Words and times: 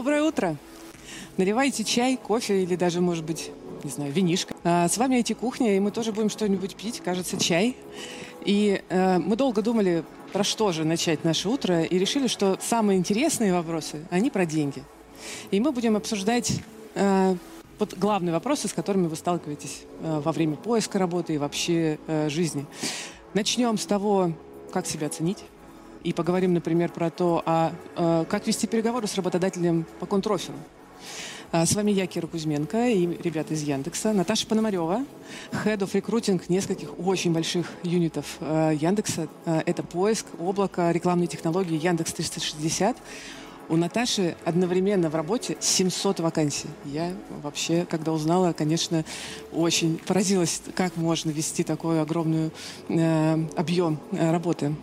Доброе 0.00 0.22
утро! 0.22 0.56
Наливайте 1.36 1.84
чай, 1.84 2.16
кофе 2.16 2.62
или 2.62 2.74
даже, 2.74 3.02
может 3.02 3.22
быть, 3.22 3.50
не 3.84 3.90
знаю, 3.90 4.10
винишко. 4.10 4.54
А, 4.64 4.88
с 4.88 4.96
вами 4.96 5.16
IT-кухня, 5.16 5.76
и 5.76 5.78
мы 5.78 5.90
тоже 5.90 6.12
будем 6.12 6.30
что-нибудь 6.30 6.74
пить, 6.74 7.02
кажется, 7.04 7.38
чай. 7.38 7.76
И 8.46 8.80
э, 8.88 9.18
мы 9.18 9.36
долго 9.36 9.60
думали, 9.60 10.02
про 10.32 10.42
что 10.42 10.72
же 10.72 10.84
начать 10.84 11.22
наше 11.22 11.50
утро, 11.50 11.82
и 11.82 11.98
решили, 11.98 12.28
что 12.28 12.56
самые 12.62 12.98
интересные 12.98 13.52
вопросы, 13.52 14.06
они 14.10 14.30
про 14.30 14.46
деньги. 14.46 14.82
И 15.50 15.60
мы 15.60 15.70
будем 15.70 15.98
обсуждать 15.98 16.50
э, 16.94 17.34
вот 17.78 17.92
главные 17.98 18.32
вопросы, 18.32 18.68
с 18.68 18.72
которыми 18.72 19.06
вы 19.06 19.16
сталкиваетесь 19.16 19.82
э, 20.00 20.22
во 20.24 20.32
время 20.32 20.56
поиска 20.56 20.98
работы 20.98 21.34
и 21.34 21.36
вообще 21.36 21.98
э, 22.06 22.30
жизни. 22.30 22.64
Начнем 23.34 23.76
с 23.76 23.84
того, 23.84 24.32
как 24.72 24.86
себя 24.86 25.10
ценить. 25.10 25.44
И 26.02 26.12
поговорим, 26.12 26.54
например, 26.54 26.90
про 26.90 27.10
то, 27.10 27.42
а, 27.46 27.72
а 27.96 28.24
как 28.24 28.46
вести 28.46 28.66
переговоры 28.66 29.06
с 29.06 29.14
работодателем 29.16 29.84
по 29.98 30.06
контрофилу. 30.06 30.56
А, 31.52 31.66
с 31.66 31.74
вами 31.74 31.90
я, 31.90 32.06
Кира 32.06 32.28
Кузьменко 32.28 32.90
и 32.90 33.06
ребята 33.24 33.54
из 33.54 33.62
Яндекса. 33.62 34.12
Наташа 34.12 34.46
Пономарева, 34.46 35.04
Head 35.50 35.78
of 35.78 35.92
Recruiting 35.92 36.40
нескольких 36.48 36.96
очень 37.00 37.32
больших 37.32 37.66
юнитов 37.82 38.36
а, 38.40 38.70
Яндекса. 38.70 39.26
А, 39.46 39.60
это 39.66 39.82
поиск, 39.82 40.26
облако, 40.38 40.92
рекламные 40.92 41.26
технологии, 41.26 41.76
Яндекс 41.76 42.12
360. 42.12 42.96
У 43.68 43.76
Наташи 43.76 44.36
одновременно 44.44 45.10
в 45.10 45.16
работе 45.16 45.56
700 45.58 46.20
вакансий. 46.20 46.68
Я 46.84 47.12
вообще, 47.42 47.84
когда 47.84 48.12
узнала, 48.12 48.52
конечно, 48.52 49.04
очень 49.52 49.98
поразилась, 49.98 50.62
как 50.76 50.96
можно 50.96 51.30
вести 51.30 51.64
такой 51.64 52.00
огромный 52.00 52.52
э, 52.88 53.46
объем 53.56 53.98
работы. 54.12 54.74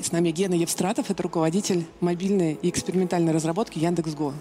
С 0.00 0.12
нами 0.12 0.30
Гена 0.30 0.54
Евстратов, 0.54 1.10
это 1.10 1.22
руководитель 1.22 1.84
мобильной 2.00 2.58
и 2.62 2.70
экспериментальной 2.70 3.34
разработки 3.34 3.78
Яндекс.Го. 3.78 4.32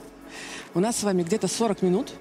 У 0.74 0.80
нас 0.80 0.96
с 0.96 1.04
вами 1.04 1.22
где-то 1.22 1.50
40 1.50 1.82
минут, 1.82 2.14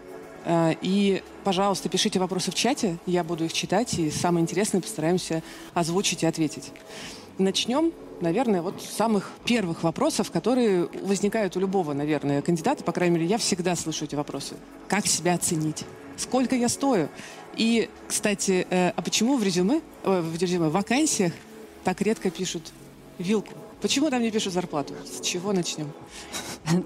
э, 0.44 0.74
и, 0.82 1.22
пожалуйста, 1.44 1.88
пишите 1.88 2.18
вопросы 2.18 2.50
в 2.50 2.56
чате, 2.56 2.98
я 3.06 3.22
буду 3.22 3.44
их 3.44 3.52
читать, 3.52 3.94
и 3.94 4.10
самое 4.10 4.42
интересное 4.42 4.80
постараемся 4.80 5.44
озвучить 5.72 6.24
и 6.24 6.26
ответить. 6.26 6.72
Начнем, 7.38 7.92
наверное, 8.20 8.60
вот 8.60 8.82
с 8.82 8.96
самых 8.96 9.30
первых 9.44 9.84
вопросов, 9.84 10.32
которые 10.32 10.88
возникают 11.02 11.56
у 11.56 11.60
любого, 11.60 11.92
наверное, 11.92 12.42
кандидата. 12.42 12.82
По 12.82 12.90
крайней 12.90 13.18
мере, 13.18 13.26
я 13.26 13.38
всегда 13.38 13.76
слышу 13.76 14.04
эти 14.04 14.16
вопросы. 14.16 14.56
Как 14.88 15.06
себя 15.06 15.34
оценить? 15.34 15.84
Сколько 16.16 16.56
я 16.56 16.68
стою? 16.68 17.08
И, 17.56 17.88
кстати, 18.08 18.66
э, 18.68 18.90
а 18.96 19.00
почему 19.00 19.36
в 19.36 19.44
резюме, 19.44 19.80
э, 20.02 20.20
в 20.20 20.36
резюме, 20.36 20.70
в 20.70 20.72
вакансиях 20.72 21.32
так 21.84 22.02
редко 22.02 22.30
пишут 22.30 22.72
вилку. 23.18 23.52
Почему 23.80 24.10
там 24.10 24.22
не 24.22 24.30
пишут 24.30 24.52
зарплату? 24.52 24.94
С 25.04 25.20
чего 25.20 25.52
начнем? 25.52 25.90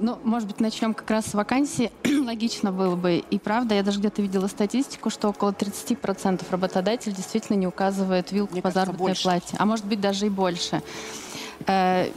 Ну, 0.01 0.17
может 0.23 0.47
быть, 0.47 0.61
начнем 0.61 0.95
как 0.95 1.11
раз 1.11 1.27
с 1.27 1.35
вакансии. 1.35 1.91
Логично 2.25 2.71
было 2.71 2.95
бы. 2.95 3.17
И 3.17 3.39
правда, 3.41 3.75
я 3.75 3.83
даже 3.83 3.99
где-то 3.99 4.23
видела 4.23 4.47
статистику, 4.47 5.11
что 5.11 5.29
около 5.29 5.51
30% 5.51 6.43
работодатель 6.51 7.13
действительно 7.13 7.57
не 7.57 7.67
указывает 7.67 8.31
вилку 8.31 8.53
Мне 8.53 8.63
по 8.63 8.69
кажется, 8.69 8.87
заработной 8.87 9.07
больше. 9.09 9.23
плате. 9.25 9.57
А 9.59 9.67
может 9.67 9.85
быть, 9.87 10.01
даже 10.01 10.27
и 10.27 10.29
больше. 10.29 10.83
Э, 11.67 12.11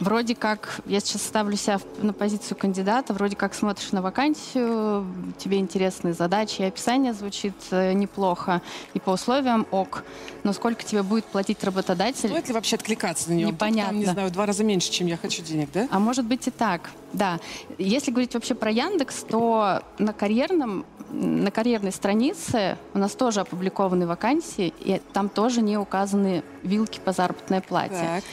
вроде 0.00 0.34
как, 0.34 0.80
я 0.86 1.00
сейчас 1.00 1.22
ставлю 1.22 1.56
себя 1.56 1.80
на 2.00 2.12
позицию 2.12 2.56
кандидата, 2.56 3.12
вроде 3.12 3.36
как 3.36 3.54
смотришь 3.54 3.92
на 3.92 4.02
вакансию, 4.02 5.06
тебе 5.38 5.58
интересные 5.58 6.14
задачи, 6.14 6.62
и 6.62 6.64
описание 6.64 7.12
звучит 7.14 7.54
э, 7.70 7.92
неплохо, 7.92 8.62
и 8.94 9.00
по 9.00 9.10
условиям 9.10 9.66
ок. 9.70 10.04
Но 10.42 10.52
сколько 10.52 10.84
тебе 10.84 11.02
будет 11.02 11.24
платить 11.24 11.62
работодатель? 11.64 12.28
Стоит 12.28 12.48
ли 12.48 12.54
вообще 12.54 12.76
откликаться 12.76 13.30
на 13.30 13.34
него? 13.34 13.50
Непонятно. 13.50 13.90
Там, 13.92 13.98
не 13.98 14.06
знаю, 14.06 14.28
в 14.28 14.32
два 14.32 14.46
раза 14.46 14.64
меньше, 14.64 14.90
чем 14.90 15.06
я 15.06 15.16
хочу 15.16 15.42
денег, 15.42 15.70
да? 15.72 15.88
А 15.90 15.98
может 15.98 16.24
быть 16.24 16.46
и 16.46 16.50
так, 16.50 16.90
да. 17.12 17.38
Если 17.78 18.10
говорить 18.10 18.34
вообще 18.34 18.54
про 18.54 18.70
Яндекс, 18.70 19.24
то 19.28 19.82
на 19.98 20.12
карьерном 20.12 20.84
на 21.12 21.50
карьерной 21.50 21.92
странице 21.92 22.78
у 22.94 22.98
нас 22.98 23.12
тоже 23.12 23.40
опубликованы 23.40 24.06
вакансии, 24.06 24.72
и 24.80 25.00
там 25.12 25.28
тоже 25.28 25.60
не 25.60 25.76
указаны 25.76 26.42
вилки 26.62 27.00
по 27.04 27.12
заработной 27.12 27.60
плате. 27.60 27.94
Так. 28.00 28.24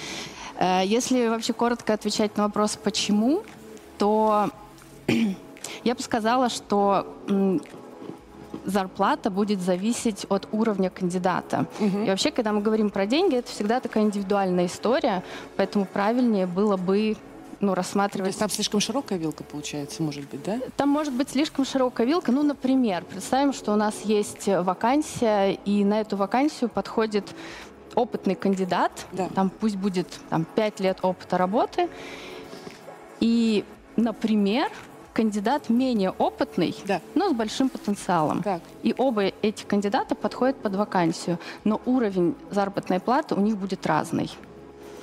Э, 0.60 0.82
если 0.86 1.28
вообще 1.28 1.54
коротко 1.54 1.94
отвечать 1.94 2.38
на 2.38 2.44
вопрос 2.44 2.78
«почему?», 2.82 3.44
то 3.98 4.50
я 5.84 5.96
бы 5.96 6.02
сказала, 6.02 6.50
что 6.50 7.08
зарплата 8.66 9.30
будет 9.30 9.62
зависеть 9.62 10.26
от 10.30 10.48
уровня 10.52 10.90
кандидата. 10.90 11.66
Угу. 11.80 12.00
И 12.00 12.10
вообще, 12.10 12.32
когда 12.32 12.52
мы 12.52 12.62
говорим 12.62 12.90
про 12.90 13.06
деньги, 13.06 13.36
это 13.38 13.50
всегда 13.50 13.80
такая 13.80 14.04
индивидуальная 14.04 14.66
история, 14.66 15.24
поэтому 15.56 15.86
правильнее 15.86 16.46
было 16.46 16.78
бы 16.78 17.16
ну, 17.62 17.74
рассматривать... 17.74 18.26
То 18.26 18.30
есть 18.30 18.40
там 18.40 18.50
слишком 18.50 18.80
широкая 18.80 19.18
вилка 19.18 19.44
получается, 19.44 20.02
может 20.02 20.30
быть, 20.30 20.44
да? 20.44 20.60
Там 20.78 20.90
может 20.90 21.14
быть 21.14 21.30
слишком 21.30 21.66
широкая 21.66 22.08
вилка. 22.08 22.32
Ну, 22.32 22.44
например, 22.44 23.04
представим, 23.04 23.54
что 23.54 23.74
у 23.74 23.76
нас 23.76 23.96
есть 24.04 24.48
вакансия, 24.48 25.52
и 25.66 25.84
на 25.84 26.02
эту 26.02 26.16
вакансию 26.16 26.70
подходит 26.70 27.26
опытный 28.00 28.36
кандидат, 28.36 29.06
да. 29.12 29.28
там 29.36 29.50
пусть 29.50 29.76
будет 29.76 30.08
там, 30.30 30.46
5 30.56 30.80
лет 30.80 31.00
опыта 31.02 31.38
работы, 31.38 31.90
и, 33.20 33.66
например, 33.98 34.72
кандидат 35.14 35.70
менее 35.70 36.12
опытный, 36.12 36.74
да. 36.86 37.02
но 37.14 37.30
с 37.30 37.34
большим 37.34 37.68
потенциалом. 37.68 38.42
Так. 38.42 38.62
И 38.84 38.96
оба 38.98 39.24
эти 39.42 39.64
кандидата 39.64 40.16
подходят 40.16 40.56
под 40.58 40.76
вакансию, 40.76 41.40
но 41.66 41.82
уровень 41.86 42.36
заработной 42.52 43.02
платы 43.02 43.36
у 43.36 43.42
них 43.42 43.58
будет 43.58 43.86
разный. 43.86 44.32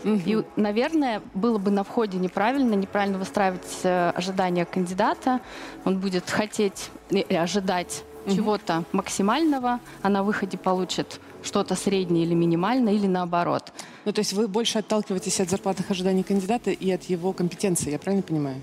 Угу. 0.04 0.20
И, 0.24 0.42
наверное, 0.56 1.20
было 1.34 1.58
бы 1.58 1.70
на 1.70 1.84
входе 1.84 2.16
неправильно, 2.16 2.74
неправильно 2.74 3.18
выстраивать 3.18 3.80
э, 3.82 4.12
ожидания 4.14 4.64
кандидата. 4.64 5.40
Он 5.84 5.98
будет 5.98 6.30
хотеть 6.30 6.90
и 7.10 7.34
ожидать 7.34 8.04
угу. 8.24 8.34
чего-то 8.34 8.84
максимального, 8.92 9.80
а 10.02 10.08
на 10.08 10.22
выходе 10.22 10.56
получит 10.56 11.20
что-то 11.46 11.74
среднее 11.74 12.24
или 12.24 12.34
минимальное, 12.34 12.92
или 12.92 13.06
наоборот. 13.06 13.72
Ну, 14.04 14.12
то 14.12 14.18
есть 14.18 14.32
вы 14.32 14.48
больше 14.48 14.78
отталкиваетесь 14.78 15.40
от 15.40 15.48
зарплатных 15.48 15.90
ожиданий 15.90 16.22
кандидата 16.22 16.70
и 16.70 16.90
от 16.90 17.04
его 17.04 17.32
компетенции, 17.32 17.90
я 17.92 17.98
правильно 17.98 18.22
понимаю? 18.22 18.60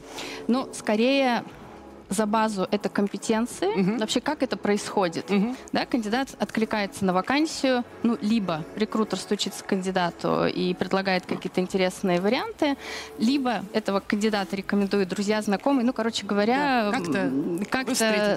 Ну, 0.48 0.70
скорее 0.74 1.44
за 2.14 2.26
базу 2.26 2.68
это 2.72 2.90
компетенции. 2.90 3.68
Угу. 3.68 4.00
Вообще, 4.00 4.22
как 4.22 4.44
это 4.44 4.58
происходит? 4.58 5.30
Угу. 5.30 5.56
Да, 5.72 5.86
кандидат 5.86 6.30
откликается 6.40 7.06
на 7.06 7.14
вакансию, 7.14 7.84
ну, 8.04 8.18
либо 8.22 8.64
рекрутер 8.76 9.20
стучится 9.20 9.64
к 9.64 9.68
кандидату 9.68 10.46
и 10.46 10.74
предлагает 10.74 11.26
какие-то 11.26 11.62
интересные 11.62 12.22
варианты, 12.22 12.78
либо 13.18 13.64
этого 13.74 14.00
кандидата 14.00 14.56
рекомендуют 14.56 15.10
друзья, 15.10 15.42
знакомые. 15.42 15.86
Ну, 15.86 15.94
короче 15.94 16.26
говоря, 16.26 16.92
да, 16.92 16.98
как-то 16.98 17.32
как 17.70 17.88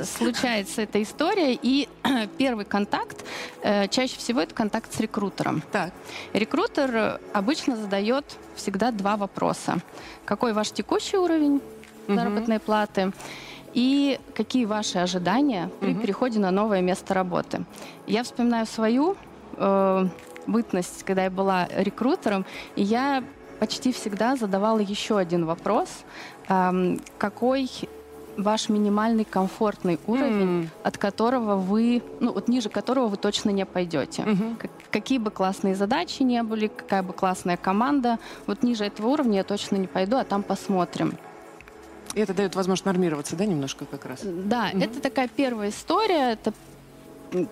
случается 0.06 0.82
эта 0.82 1.02
история. 1.02 1.58
И 1.60 1.88
первый 2.38 2.64
контакт, 2.64 3.24
э, 3.62 3.88
чаще 3.88 4.16
всего 4.18 4.40
это 4.40 4.54
контакт 4.54 4.92
с 4.92 5.00
рекрутером. 5.00 5.62
Так. 5.72 5.92
Рекрутер 6.32 7.20
обычно 7.32 7.76
задает 7.76 8.24
всегда 8.54 8.90
два 8.90 9.16
вопроса. 9.16 9.78
Какой 10.24 10.52
ваш 10.52 10.70
текущий 10.70 11.16
уровень 11.16 11.60
заработной 12.08 12.56
угу. 12.56 12.64
платы? 12.64 13.12
И 13.76 14.18
какие 14.34 14.64
ваши 14.64 14.98
ожидания 14.98 15.70
при 15.80 15.92
угу. 15.92 16.00
переходе 16.00 16.40
на 16.40 16.50
новое 16.50 16.80
место 16.80 17.12
работы. 17.12 17.64
Я 18.06 18.22
вспоминаю 18.22 18.66
свою 18.66 19.16
э, 19.58 20.06
бытность, 20.46 21.02
когда 21.04 21.24
я 21.24 21.30
была 21.30 21.68
рекрутером, 21.76 22.46
и 22.74 22.82
я 22.82 23.22
почти 23.60 23.92
всегда 23.92 24.36
задавала 24.36 24.78
еще 24.78 25.18
один 25.18 25.44
вопрос. 25.44 25.88
Э, 26.48 26.96
какой 27.18 27.70
ваш 28.38 28.70
минимальный 28.70 29.24
комфортный 29.24 29.98
уровень, 30.06 30.62
mm. 30.62 30.68
от 30.82 30.96
которого 30.96 31.56
вы, 31.56 32.02
ну 32.20 32.32
вот 32.32 32.48
ниже 32.48 32.70
которого 32.70 33.08
вы 33.08 33.18
точно 33.18 33.50
не 33.50 33.66
пойдете. 33.66 34.22
Mm-hmm. 34.22 34.56
Как, 34.56 34.70
какие 34.90 35.18
бы 35.18 35.30
классные 35.30 35.74
задачи 35.74 36.22
не 36.22 36.42
были, 36.42 36.68
какая 36.68 37.02
бы 37.02 37.12
классная 37.12 37.56
команда, 37.56 38.18
вот 38.46 38.62
ниже 38.62 38.84
этого 38.84 39.08
уровня 39.08 39.38
я 39.38 39.44
точно 39.44 39.76
не 39.76 39.86
пойду, 39.86 40.16
а 40.16 40.24
там 40.24 40.42
посмотрим. 40.42 41.14
И 42.16 42.20
это 42.20 42.32
дает 42.32 42.54
возможность 42.56 42.86
нормироваться, 42.86 43.36
да, 43.36 43.44
немножко 43.44 43.84
как 43.84 44.06
раз? 44.06 44.20
Да, 44.24 44.70
угу. 44.72 44.82
это 44.82 45.00
такая 45.00 45.28
первая 45.28 45.68
история. 45.68 46.32
Это 46.32 46.54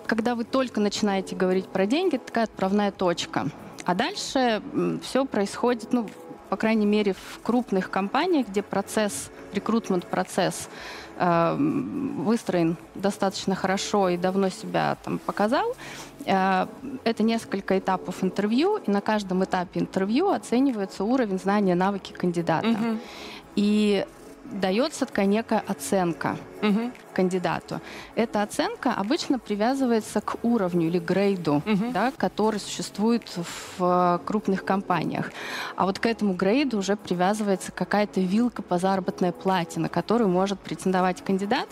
когда 0.07 0.33
вы 0.33 0.43
только 0.43 0.79
начинаете 0.79 1.35
говорить 1.35 1.67
про 1.67 1.85
деньги, 1.85 2.15
это 2.15 2.25
такая 2.25 2.45
отправная 2.45 2.91
точка. 2.91 3.47
А 3.85 3.93
дальше 3.93 4.63
все 5.03 5.25
происходит, 5.25 5.93
ну, 5.93 6.09
по 6.49 6.57
крайней 6.57 6.87
мере, 6.87 7.13
в 7.13 7.41
крупных 7.43 7.91
компаниях, 7.91 8.47
где 8.47 8.63
процесс, 8.63 9.29
рекрутмент-процесс 9.53 10.69
э, 11.17 11.55
выстроен 11.57 12.77
достаточно 12.95 13.53
хорошо 13.53 14.09
и 14.09 14.17
давно 14.17 14.49
себя 14.49 14.97
там 15.03 15.19
показал. 15.19 15.75
Э, 16.25 16.65
это 17.03 17.21
несколько 17.21 17.77
этапов 17.77 18.23
интервью, 18.23 18.77
и 18.77 18.89
на 18.89 19.01
каждом 19.01 19.43
этапе 19.43 19.81
интервью 19.81 20.29
оценивается 20.29 21.03
уровень 21.03 21.37
знания, 21.37 21.75
навыки 21.75 22.13
кандидата. 22.13 22.69
Угу. 22.69 22.97
И 23.57 24.05
дается 24.51 25.05
такая 25.05 25.25
некая 25.25 25.63
оценка. 25.67 26.37
Угу. 26.69 26.91
кандидату. 27.13 27.81
Эта 28.15 28.41
оценка 28.41 28.93
обычно 28.93 29.39
привязывается 29.39 30.21
к 30.21 30.37
уровню 30.43 30.87
или 30.87 30.99
грейду, 30.99 31.55
угу. 31.65 31.91
да, 31.93 32.11
который 32.17 32.59
существует 32.59 33.29
в 33.35 33.79
э, 33.79 34.19
крупных 34.25 34.63
компаниях. 34.63 35.31
А 35.75 35.85
вот 35.85 35.99
к 35.99 36.05
этому 36.05 36.33
грейду 36.33 36.77
уже 36.77 36.95
привязывается 36.95 37.71
какая-то 37.71 38.21
вилка 38.21 38.61
по 38.61 38.77
заработной 38.77 39.31
плате, 39.31 39.79
на 39.79 39.89
которую 39.89 40.29
может 40.29 40.59
претендовать 40.59 41.23
кандидат. 41.23 41.67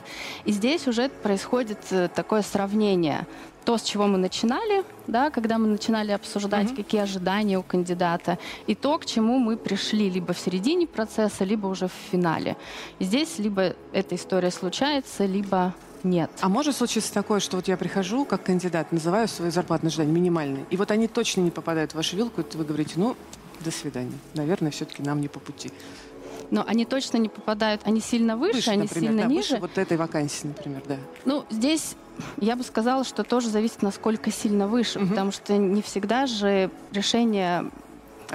И 0.46 0.52
здесь 0.52 0.88
уже 0.88 1.10
происходит 1.10 1.80
э, 1.92 2.10
такое 2.14 2.42
сравнение 2.42 3.26
то, 3.64 3.78
с 3.78 3.84
чего 3.84 4.08
мы 4.08 4.18
начинали, 4.18 4.84
да, 5.08 5.30
когда 5.30 5.58
мы 5.58 5.68
начинали 5.68 6.12
обсуждать, 6.12 6.68
mm-hmm. 6.68 6.76
какие 6.76 7.02
ожидания 7.02 7.58
у 7.58 7.64
кандидата, 7.64 8.38
и 8.68 8.76
то, 8.76 8.98
к 8.98 9.06
чему 9.06 9.40
мы 9.40 9.58
пришли 9.58 10.10
либо 10.10 10.34
в 10.34 10.40
середине 10.40 10.86
процесса, 10.88 11.44
либо 11.44 11.68
уже 11.68 11.88
в 11.88 12.12
финале. 12.12 12.56
И 13.00 13.06
здесь 13.06 13.40
либо 13.40 13.76
эта 13.94 14.16
история 14.16 14.52
случается, 14.84 15.26
либо 15.26 15.74
нет. 16.04 16.30
А 16.42 16.50
может 16.50 16.76
случиться 16.76 17.14
такое, 17.14 17.40
что 17.40 17.56
вот 17.56 17.68
я 17.68 17.78
прихожу 17.78 18.26
как 18.26 18.44
кандидат, 18.44 18.92
называю 18.92 19.28
свои 19.28 19.50
зарплатные 19.50 19.90
ожидания 19.90 20.12
минимальные, 20.12 20.66
и 20.70 20.78
вот 20.78 20.92
они 20.92 21.08
точно 21.08 21.42
не 21.42 21.52
попадают 21.52 21.92
в 21.92 21.96
вашу 21.96 22.18
вилку, 22.18 22.42
и 22.42 22.58
вы 22.58 22.66
говорите, 22.66 22.94
ну, 22.98 23.16
до 23.62 23.72
свидания. 23.72 24.12
Наверное, 24.34 24.72
все-таки 24.72 25.02
нам 25.02 25.22
не 25.22 25.30
по 25.30 25.40
пути. 25.40 25.72
Но 26.52 26.66
они 26.68 26.86
точно 26.86 27.18
не 27.18 27.30
попадают, 27.30 27.82
они 27.86 28.02
сильно 28.02 28.36
выше, 28.36 28.58
выше 28.58 28.72
они 28.72 28.84
например, 28.84 29.10
сильно 29.10 29.24
да, 29.24 29.30
ниже. 29.30 29.54
Выше 29.54 29.62
вот 29.62 29.78
этой 29.78 29.96
вакансии, 29.96 30.48
например, 30.48 30.84
да. 30.86 30.98
Ну, 31.24 31.46
здесь 31.50 31.96
я 32.38 32.56
бы 32.56 32.64
сказала, 32.64 33.06
что 33.06 33.24
тоже 33.24 33.48
зависит, 33.48 33.82
насколько 33.82 34.32
сильно 34.32 34.68
выше, 34.68 35.00
угу. 35.00 35.08
потому 35.08 35.32
что 35.32 35.56
не 35.58 35.82
всегда 35.82 36.28
же 36.28 36.70
решение 36.92 37.72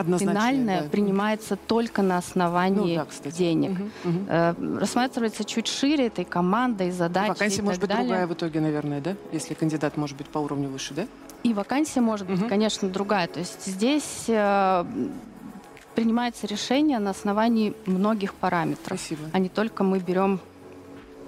финальное 0.05 0.83
да. 0.83 0.89
принимается 0.89 1.57
только 1.57 2.03
на 2.03 2.19
основании 2.19 2.99
ну, 2.99 3.07
да, 3.25 3.31
денег. 3.31 3.73
Угу, 4.05 4.11
угу. 4.11 4.79
Рассматривается 4.79 5.45
чуть 5.45 5.67
шире 5.67 6.07
этой 6.07 6.25
командой, 6.25 6.91
задачей. 6.91 7.31
Вакансия 7.31 7.61
и 7.61 7.65
может 7.65 7.81
быть 7.81 7.91
далее. 7.91 8.07
другая 8.07 8.27
в 8.27 8.33
итоге, 8.33 8.61
наверное, 8.61 9.01
да? 9.01 9.15
Если 9.33 9.55
кандидат 9.55 9.97
может 9.97 10.17
быть 10.17 10.29
по 10.29 10.39
уровню 10.39 10.69
выше, 10.69 10.95
да? 10.95 11.07
И 11.43 11.55
вакансия 11.55 12.01
может 12.01 12.29
угу. 12.29 12.39
быть, 12.39 12.49
конечно, 12.49 12.89
другая. 12.89 13.29
То 13.29 13.39
есть 13.39 13.67
здесь 13.67 14.25
э, 14.29 14.85
принимается 15.95 16.47
решение 16.47 16.99
на 16.99 17.11
основании 17.11 17.75
многих 17.87 18.35
параметров, 18.35 18.99
Спасибо. 19.01 19.23
а 19.33 19.39
не 19.39 19.49
только 19.49 19.83
мы 19.85 19.99
берем 19.99 20.41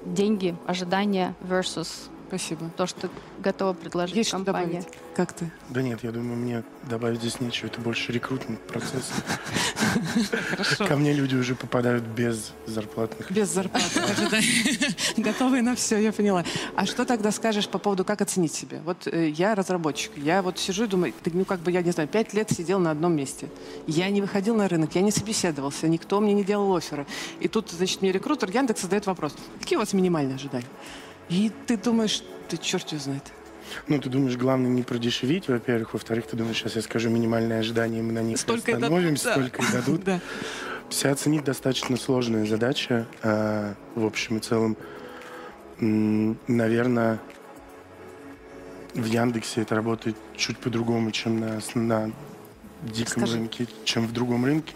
деньги, 0.05 0.57
ожидания 0.67 1.35
versus 1.43 2.09
Спасибо. 2.31 2.71
То, 2.77 2.87
что 2.87 3.11
готова 3.41 3.73
предложить 3.73 4.15
Есть 4.15 4.31
компания. 4.31 4.83
Что 4.83 4.91
добавить? 4.91 5.17
Как 5.17 5.33
ты? 5.33 5.51
Да 5.69 5.83
нет, 5.83 6.05
я 6.05 6.13
думаю, 6.13 6.37
мне 6.37 6.63
добавить 6.89 7.19
здесь 7.19 7.41
нечего. 7.41 7.67
Это 7.67 7.81
больше 7.81 8.13
рекрутинг 8.13 8.61
процесс. 8.61 9.11
Хорошо. 10.51 10.87
Ко 10.87 10.97
мне 10.97 11.13
люди 11.13 11.35
уже 11.35 11.57
попадают 11.57 12.05
без 12.05 12.53
зарплатных. 12.67 13.33
Без 13.33 13.49
зарплаты. 13.49 13.85
Готовые 15.17 15.63
на 15.63 15.75
все, 15.75 15.99
я 15.99 16.13
поняла. 16.13 16.45
А 16.77 16.87
что 16.87 17.05
тогда 17.05 17.33
скажешь 17.33 17.69
по 17.69 17.79
поводу, 17.79 18.05
как 18.05 18.21
оценить 18.21 18.55
себя? 18.55 18.79
Вот 18.85 19.09
э, 19.09 19.31
я 19.31 19.57
разработчик, 19.57 20.13
я 20.17 20.41
вот 20.41 20.57
сижу 20.57 20.85
и 20.85 20.87
думаю, 20.87 21.13
ну 21.33 21.45
как 21.45 21.59
бы 21.59 21.73
я 21.73 21.83
не 21.83 21.91
знаю, 21.91 22.09
пять 22.09 22.33
лет 22.33 22.49
сидел 22.53 22.79
на 22.79 22.93
одном 22.93 23.13
месте. 23.13 23.49
Я 23.89 24.09
не 24.09 24.21
выходил 24.21 24.55
на 24.55 24.69
рынок, 24.69 24.95
я 24.95 25.01
не 25.03 25.11
собеседовался, 25.11 25.89
никто 25.89 26.21
мне 26.21 26.33
не 26.33 26.45
делал 26.45 26.77
оферы. 26.77 27.09
И 27.41 27.49
тут, 27.49 27.71
значит, 27.71 28.03
мне 28.03 28.13
рекрутер 28.13 28.49
Яндекс 28.51 28.83
задает 28.83 29.07
вопрос, 29.07 29.35
какие 29.59 29.79
у 29.79 29.81
вас 29.81 29.93
минимальные 29.93 30.37
ожидания? 30.37 30.67
И 31.31 31.51
ты 31.67 31.77
думаешь, 31.77 32.23
ты 32.49 32.57
черт 32.57 32.89
его 32.89 33.01
знает. 33.01 33.23
Ну, 33.87 34.01
ты 34.01 34.09
думаешь, 34.09 34.37
главное 34.37 34.69
не 34.69 34.83
продешевить, 34.83 35.49
во-первых. 35.49 35.93
Во-вторых, 35.93 36.27
ты 36.27 36.37
думаешь, 36.37 36.57
сейчас 36.59 36.77
я 36.77 36.83
скажу 36.83 37.09
минимальные 37.09 37.61
ожидания, 37.61 38.03
мы 38.03 38.13
на 38.13 38.23
них 38.23 38.39
столько 38.39 38.75
остановимся, 38.75 39.31
и 39.31 39.33
столько 39.33 39.63
и 39.63 39.73
дадут. 39.73 40.05
да. 40.05 40.21
Все 40.89 41.09
оценить 41.13 41.45
достаточно 41.45 41.97
сложная 41.97 42.47
задача. 42.47 43.07
А, 43.23 43.75
в 43.95 44.05
общем 44.05 44.39
и 44.39 44.41
целом, 44.41 44.77
наверное, 45.79 47.21
в 48.95 49.05
Яндексе 49.05 49.63
это 49.63 49.77
работает 49.77 50.17
чуть 50.37 50.59
по-другому, 50.59 51.13
чем 51.13 51.39
на, 51.39 51.61
на 51.75 52.11
диком 52.83 53.23
Скажи. 53.23 53.37
рынке, 53.37 53.67
чем 53.85 54.07
в 54.07 54.13
другом 54.13 54.45
рынке. 54.45 54.75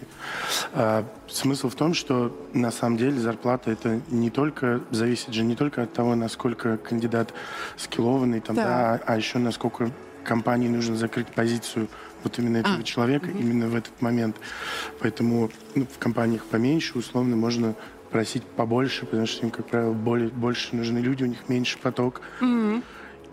А, 0.73 1.07
смысл 1.29 1.69
в 1.69 1.75
том, 1.75 1.95
что 1.95 2.37
на 2.53 2.71
самом 2.71 2.97
деле 2.97 3.19
зарплата 3.19 3.71
это 3.71 4.01
не 4.11 4.31
только 4.31 4.81
зависит 4.91 5.33
же 5.33 5.43
не 5.43 5.57
только 5.57 5.83
от 5.83 5.93
того, 5.93 6.15
насколько 6.15 6.77
кандидат 6.77 7.33
скиллованный, 7.77 8.41
там, 8.41 8.57
да. 8.57 8.65
Да, 8.65 8.95
а, 8.95 9.01
а 9.07 9.17
еще 9.17 9.39
насколько 9.39 9.91
компании 10.25 10.69
нужно 10.69 10.97
закрыть 10.97 11.29
позицию 11.29 11.89
вот 12.23 12.39
именно 12.39 12.59
этого 12.59 12.79
а, 12.79 12.83
человека 12.83 13.27
угу. 13.27 13.39
именно 13.39 13.69
в 13.69 13.77
этот 13.77 14.01
момент. 14.01 14.37
Поэтому 15.01 15.51
ну, 15.75 15.87
в 15.87 15.99
компаниях 15.99 16.45
поменьше 16.45 16.99
условно 16.99 17.37
можно 17.37 17.75
просить 18.11 18.45
побольше, 18.45 19.07
потому 19.07 19.27
что 19.27 19.45
им, 19.45 19.51
как 19.51 19.67
правило, 19.67 19.93
более, 19.93 20.29
больше 20.29 20.77
нужны 20.77 20.99
люди, 20.99 21.25
у 21.25 21.27
них 21.27 21.49
меньше 21.49 21.79
поток. 21.79 22.21
Угу. 22.41 22.83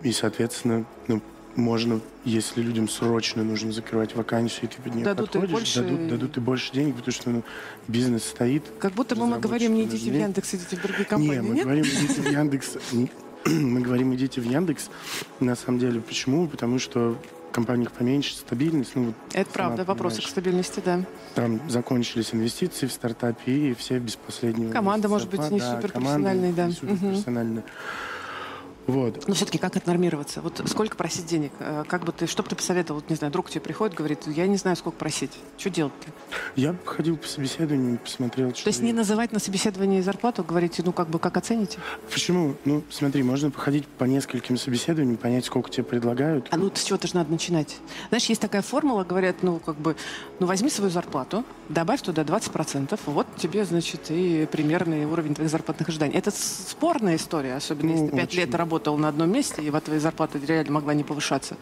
И, 0.02 0.12
соответственно, 0.12 0.84
ну, 1.06 1.22
можно, 1.56 2.00
если 2.24 2.62
людям 2.62 2.88
срочно 2.88 3.42
нужно 3.42 3.72
закрывать 3.72 4.14
вакансию, 4.14 4.64
и 4.64 4.66
ты 4.74 4.82
под 4.82 4.94
нее 4.94 5.04
дадут 5.04 5.30
подходишь, 5.30 5.50
и 5.50 5.52
больше... 5.52 5.82
дадут, 5.82 6.08
дадут 6.08 6.36
и 6.36 6.40
больше 6.40 6.72
денег, 6.72 6.96
потому 6.96 7.12
что 7.12 7.30
ну, 7.30 7.42
бизнес 7.88 8.24
стоит. 8.24 8.64
Как 8.78 8.92
будто 8.92 9.14
бы 9.16 9.26
мы 9.26 9.38
говорим, 9.38 9.74
не 9.74 9.84
идите 9.84 10.10
в 10.10 10.14
Яндекс, 10.14 10.54
идите 10.54 10.76
в 10.76 10.82
другие 10.82 11.04
компании, 11.04 11.34
Не, 11.34 11.42
мы 11.42 11.54
нет? 11.54 11.64
говорим, 11.64 11.84
идите 11.84 12.22
в 12.22 12.30
Яндекс. 12.30 12.76
Мы 13.44 13.80
говорим, 13.80 14.14
идите 14.14 14.40
в 14.40 14.44
Яндекс. 14.44 14.88
На 15.40 15.56
самом 15.56 15.80
деле, 15.80 16.00
почему? 16.00 16.46
Потому 16.46 16.78
что 16.78 17.18
в 17.50 17.52
компаниях 17.52 17.90
поменьше 17.90 18.36
стабильность. 18.36 18.92
Ну, 18.94 19.06
вот 19.06 19.14
Это 19.32 19.50
правда, 19.50 19.84
вопросы 19.84 20.22
к 20.22 20.26
стабильности, 20.26 20.80
да. 20.84 21.04
Там 21.34 21.60
закончились 21.68 22.32
инвестиции 22.32 22.86
в 22.86 22.92
стартапе, 22.92 23.70
и 23.70 23.74
все 23.74 23.98
без 23.98 24.14
последнего. 24.14 24.70
Команда, 24.70 25.08
может 25.08 25.28
быть, 25.28 25.50
не 25.50 25.58
да, 25.58 25.74
суперпрофессиональная, 25.74 26.52
да. 26.52 26.70
Суперпрофессиональная. 26.70 27.62
Угу. 27.62 27.70
Вот. 28.86 29.28
Но 29.28 29.34
все-таки 29.34 29.58
как 29.58 29.72
нормироваться? 29.86 30.40
Вот 30.40 30.60
сколько 30.66 30.96
просить 30.96 31.26
денег? 31.26 31.52
Э, 31.60 31.84
как 31.86 32.04
бы 32.04 32.12
ты, 32.12 32.26
что 32.26 32.42
бы 32.42 32.48
ты 32.48 32.56
посоветовал? 32.56 33.00
Вот, 33.00 33.08
не 33.10 33.16
знаю, 33.16 33.32
друг 33.32 33.48
тебе 33.48 33.60
приходит, 33.60 33.96
говорит, 33.96 34.26
я 34.26 34.46
не 34.46 34.56
знаю, 34.56 34.76
сколько 34.76 34.98
просить. 34.98 35.32
Что 35.56 35.70
делать-то? 35.70 36.08
Я 36.56 36.74
ходил 36.84 37.16
по 37.16 37.26
собеседованию, 37.26 37.98
посмотрел, 37.98 38.52
что... 38.54 38.64
То 38.64 38.68
есть 38.68 38.82
не 38.82 38.92
называть 38.92 39.32
на 39.32 39.38
собеседовании 39.38 40.00
зарплату, 40.00 40.44
говорите, 40.44 40.82
ну, 40.84 40.92
как 40.92 41.08
бы, 41.08 41.18
как 41.18 41.36
оцените? 41.36 41.78
Почему? 42.10 42.56
Ну, 42.64 42.82
смотри, 42.90 43.22
можно 43.22 43.50
походить 43.50 43.86
по 43.86 44.04
нескольким 44.04 44.56
собеседованиям, 44.56 45.16
понять, 45.16 45.44
сколько 45.44 45.70
тебе 45.70 45.84
предлагают. 45.84 46.48
А 46.50 46.56
ну, 46.56 46.70
с 46.74 46.84
чего-то 46.84 47.06
же 47.06 47.14
надо 47.14 47.30
начинать. 47.30 47.76
Знаешь, 48.08 48.26
есть 48.26 48.40
такая 48.40 48.62
формула, 48.62 49.04
говорят, 49.04 49.42
ну, 49.42 49.58
как 49.58 49.76
бы, 49.76 49.96
ну, 50.40 50.46
возьми 50.46 50.68
свою 50.68 50.90
зарплату, 50.90 51.44
добавь 51.68 52.02
туда 52.02 52.22
20%, 52.22 52.98
вот 53.06 53.26
тебе, 53.36 53.64
значит, 53.64 54.10
и 54.10 54.46
примерный 54.50 55.04
уровень 55.04 55.34
твоих 55.34 55.50
зарплатных 55.50 55.88
ожиданий. 55.88 56.14
Это 56.14 56.30
спорная 56.30 57.16
история, 57.16 57.54
особенно 57.54 57.92
ну, 57.92 57.94
если 57.94 58.08
ты 58.08 58.16
5 58.16 58.34
лет 58.34 58.54
работаешь 58.54 58.71
работал 58.72 58.96
на 58.96 59.08
одном 59.08 59.30
месте, 59.30 59.62
и 59.62 59.70
вот 59.70 59.84
твоя 59.84 60.00
зарплата 60.00 60.38
реально 60.38 60.72
могла 60.72 60.94
не 60.94 61.04
повышаться. 61.04 61.56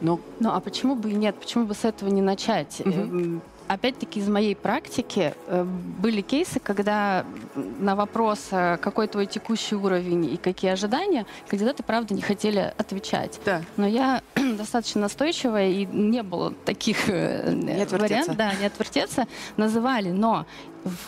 Но... 0.00 0.18
Ну 0.40 0.50
а 0.50 0.60
почему 0.60 0.96
бы 0.96 1.10
и 1.10 1.14
нет? 1.14 1.36
Почему 1.36 1.64
бы 1.64 1.74
с 1.74 1.84
этого 1.84 2.10
не 2.10 2.22
начать? 2.22 2.82
Угу. 2.84 3.40
Опять-таки 3.68 4.20
из 4.20 4.28
моей 4.28 4.54
практики 4.54 5.34
э, 5.46 5.64
были 5.64 6.22
кейсы, 6.22 6.60
когда 6.60 7.24
на 7.54 7.94
вопрос, 7.94 8.48
э, 8.50 8.78
какой 8.80 9.06
твой 9.06 9.26
текущий 9.26 9.76
уровень 9.76 10.24
и 10.34 10.36
какие 10.36 10.72
ожидания, 10.72 11.24
кандидаты, 11.48 11.82
правда, 11.82 12.14
не 12.14 12.22
хотели 12.22 12.74
отвечать. 12.78 13.40
Да. 13.44 13.62
Но 13.76 13.86
я 13.86 14.22
достаточно 14.58 15.00
настойчивая, 15.00 15.68
и 15.68 15.84
не 15.86 16.22
было 16.22 16.52
таких 16.64 17.06
вариантов, 17.06 18.36
да, 18.36 18.54
не 18.54 18.66
отвертеться, 18.66 19.26
называли. 19.56 20.10
Но 20.10 20.46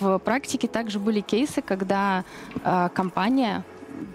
в 0.01 0.19
практике 0.19 0.69
также 0.69 0.99
были 0.99 1.21
кейсы, 1.21 1.63
когда 1.63 2.25
э, 2.65 2.89
компания 2.95 3.65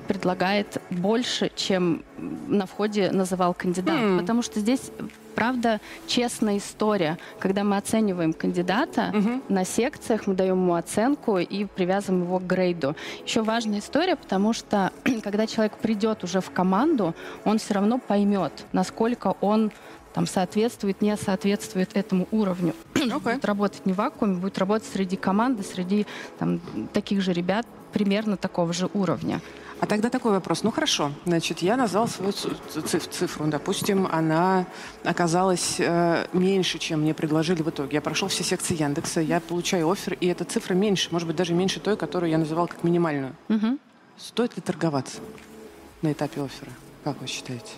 предлагает 0.08 0.82
больше, 0.90 1.52
чем 1.56 2.04
на 2.48 2.66
входе 2.66 3.12
называл 3.12 3.54
кандидат. 3.54 3.96
Mm. 3.96 4.20
Потому 4.20 4.42
что 4.42 4.60
здесь 4.60 4.92
правда 5.34 5.80
честная 6.08 6.58
история. 6.58 7.18
Когда 7.40 7.64
мы 7.64 7.78
оцениваем 7.78 8.34
кандидата 8.34 9.12
угу. 9.14 9.42
на 9.50 9.66
секциях, 9.66 10.28
мы 10.28 10.36
даем 10.36 10.62
ему 10.62 10.76
оценку 10.76 11.38
и 11.38 11.66
привязываем 11.66 12.24
его 12.24 12.40
к 12.40 12.46
грейду. 12.46 12.96
Еще 13.26 13.42
важная 13.42 13.80
история, 13.80 14.16
потому 14.16 14.54
что 14.54 14.92
когда 15.24 15.48
человек 15.48 15.74
придет 15.78 16.24
уже 16.24 16.40
в 16.40 16.52
команду, 16.52 17.16
он 17.46 17.58
все 17.58 17.74
равно 17.74 18.00
поймет, 18.00 18.66
насколько 18.72 19.36
он 19.42 19.72
там 20.14 20.28
соответствует, 20.28 21.02
не 21.02 21.18
соответствует 21.18 21.96
этому 21.96 22.28
уровню. 22.32 22.74
Okay. 23.04 23.34
будет 23.34 23.46
работать 23.46 23.86
не 23.86 23.92
в 23.92 23.98
вакууме, 23.98 24.36
будет 24.36 24.58
работать 24.58 24.88
среди 24.88 25.18
команды, 25.18 25.62
среди 25.62 26.08
там, 26.40 26.62
таких 26.94 27.22
же 27.22 27.34
ребят 27.34 27.68
примерно 27.92 28.38
такого 28.38 28.72
же 28.72 28.90
уровня. 28.94 29.42
А 29.84 29.86
тогда 29.86 30.10
такой 30.10 30.32
вопрос. 30.32 30.64
Ну 30.64 30.72
хорошо, 30.72 31.12
значит, 31.26 31.60
я 31.60 31.76
назвал 31.76 32.08
свою 32.08 32.32
цифру. 32.32 33.48
Допустим, 33.48 34.08
она 34.10 34.66
оказалась 35.04 35.76
э, 35.78 36.26
меньше, 36.32 36.80
чем 36.80 37.02
мне 37.02 37.14
предложили 37.14 37.62
в 37.62 37.70
итоге. 37.70 37.96
Я 37.96 38.02
прошел 38.02 38.30
все 38.30 38.46
секции 38.46 38.82
Яндекса, 38.82 39.20
я 39.20 39.42
получаю 39.42 39.92
офер, 39.92 40.14
и 40.22 40.28
эта 40.28 40.46
цифра 40.46 40.74
меньше, 40.74 41.10
может 41.12 41.28
быть, 41.28 41.36
даже 41.36 41.54
меньше 41.54 41.82
той, 41.82 41.98
которую 41.98 42.30
я 42.30 42.38
называл 42.38 42.70
как 42.70 42.86
минимальную. 42.86 43.36
Угу. 43.50 43.78
Стоит 44.16 44.56
ли 44.56 44.62
торговаться 44.62 45.18
на 46.02 46.14
этапе 46.14 46.42
оффера? 46.42 46.72
Как 47.04 47.20
вы 47.20 47.28
считаете? 47.28 47.74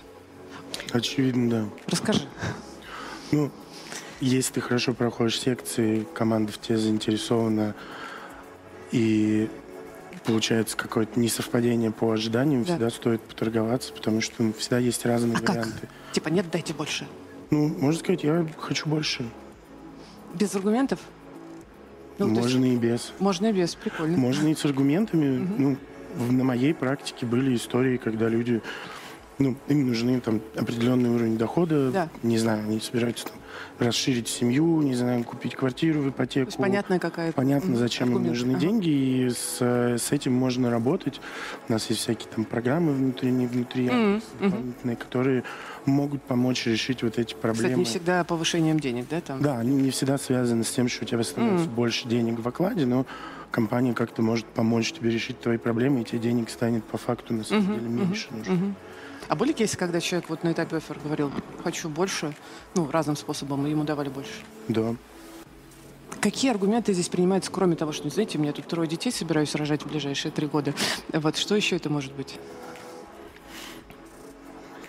Очевидно, 0.92 1.50
да. 1.50 1.66
Расскажи. 1.88 2.28
Ну, 3.32 3.50
если 4.22 4.54
ты 4.54 4.62
хорошо 4.62 4.94
проходишь 4.94 5.40
секции, 5.40 6.06
команда 6.14 6.52
в 6.52 6.60
тебе 6.60 6.78
заинтересована, 6.78 7.74
и 8.92 9.50
получается 10.26 10.76
какое-то 10.76 11.20
несовпадение 11.20 11.92
по 11.92 12.12
ожиданиям, 12.12 12.64
да. 12.64 12.74
всегда 12.74 12.90
стоит 12.90 13.22
поторговаться, 13.22 13.94
потому 13.94 14.22
что 14.22 14.44
ну, 14.44 14.54
всегда 14.54 14.80
есть 14.80 15.06
разные 15.06 15.38
а 15.38 15.42
варианты. 15.42 15.80
Как? 15.82 16.14
Типа 16.14 16.30
нет, 16.30 16.46
дайте 16.52 16.74
больше. 16.74 17.08
Ну, 17.52 17.68
можно 17.68 18.00
сказать, 18.00 18.24
я 18.24 18.48
хочу 18.58 18.90
больше. 18.90 19.26
Без 20.34 20.54
аргументов? 20.56 21.00
Ну, 22.18 22.28
можно 22.28 22.66
есть, 22.66 22.78
и 22.78 22.78
без. 22.78 23.14
Можно 23.20 23.48
и 23.48 23.54
без, 23.54 23.76
прикольно. 23.76 24.18
Можно 24.18 24.48
и 24.50 24.56
с 24.56 24.66
аргументами. 24.66 25.44
Угу. 25.44 25.54
Ну, 25.58 25.78
в, 26.16 26.32
на 26.32 26.44
моей 26.44 26.74
практике 26.74 27.26
были 27.26 27.56
истории, 27.56 27.98
когда 27.98 28.30
люди, 28.30 28.62
ну, 29.38 29.56
им 29.68 29.88
нужны 29.88 30.20
там 30.22 30.42
определенный 30.56 31.10
уровень 31.10 31.38
дохода, 31.38 31.92
да. 31.92 32.10
не 32.24 32.38
знаю, 32.38 32.64
они 32.64 32.80
собираются 32.80 33.26
там 33.26 33.38
расширить 33.80 34.28
семью, 34.28 34.82
не 34.82 34.96
знаю, 34.96 35.24
купить 35.24 35.56
квартиру 35.56 36.02
в 36.02 36.10
ипотеку. 36.10 36.52
То 36.52 36.58
понятная 36.58 37.00
какая-то. 37.00 37.36
Понятно, 37.36 37.76
зачем 37.76 38.16
им 38.16 38.24
нужны 38.24 38.52
ага. 38.52 38.60
деньги, 38.60 38.90
и 38.90 39.30
с, 39.30 39.62
с 39.62 40.12
этим 40.12 40.34
можно 40.34 40.70
работать. 40.70 41.20
У 41.68 41.74
нас 41.74 41.90
есть 41.90 42.02
всякие 42.02 42.30
там 42.34 42.46
программы 42.46 42.94
внутренние, 42.94 43.48
внутри, 43.48 43.88
mm-hmm. 43.88 44.22
дополнительные, 44.42 44.96
которые 44.96 45.44
могут 45.86 46.22
помочь 46.24 46.66
решить 46.66 47.04
вот 47.04 47.18
эти 47.18 47.34
проблемы. 47.34 47.70
Кстати, 47.70 47.80
не 47.80 47.86
всегда 47.86 48.24
повышением 48.24 48.80
денег, 48.80 49.08
да? 49.10 49.22
Там? 49.22 49.42
Да, 49.42 49.60
они 49.60 49.76
не 49.76 49.92
всегда 49.92 50.18
связаны 50.18 50.64
с 50.64 50.72
тем, 50.72 50.88
что 50.88 51.04
у 51.04 51.08
тебя 51.08 51.24
становится 51.24 51.68
mm-hmm. 51.68 51.76
больше 51.76 52.08
денег 52.08 52.40
в 52.40 52.48
окладе, 52.48 52.86
но 52.86 53.06
компания 53.52 53.94
как-то 53.94 54.22
может 54.22 54.46
помочь 54.46 54.92
тебе 54.94 55.12
решить 55.12 55.40
твои 55.40 55.58
проблемы, 55.58 56.02
и 56.02 56.04
тебе 56.04 56.20
денег 56.20 56.50
станет 56.50 56.84
по 56.86 56.98
факту 56.98 57.34
на 57.34 57.44
самом 57.44 57.64
mm-hmm. 57.64 57.80
деле 57.80 57.90
меньше 57.90 58.28
mm-hmm. 58.30 58.38
нужно. 58.38 58.54
Mm-hmm. 58.54 58.74
А 59.28 59.36
были 59.36 59.54
кейсы, 59.54 59.78
когда 59.78 60.00
человек 60.00 60.30
вот 60.30 60.44
на 60.44 60.52
этапе 60.52 60.78
офер 60.78 61.00
говорил, 61.04 61.32
хочу 61.64 61.90
больше, 61.90 62.36
ну, 62.76 62.90
разным 62.92 63.16
способом, 63.16 63.66
и 63.66 63.72
ему 63.72 63.84
давали 63.84 64.10
больше? 64.10 64.32
Да. 64.68 64.96
Какие 66.22 66.52
аргументы 66.52 66.94
здесь 66.94 67.10
принимаются, 67.10 67.52
кроме 67.52 67.76
того, 67.76 67.92
что, 67.92 68.10
знаете, 68.10 68.38
у 68.38 68.42
меня 68.42 68.54
тут 68.54 68.68
трое 68.68 68.88
детей 68.88 69.12
собираюсь 69.12 69.54
рожать 69.56 69.84
в 69.84 69.88
ближайшие 69.88 70.32
три 70.32 70.48
года. 70.48 70.74
Вот 71.12 71.38
что 71.38 71.56
еще 71.56 71.76
это 71.76 71.90
может 71.90 72.14
быть? 72.14 72.40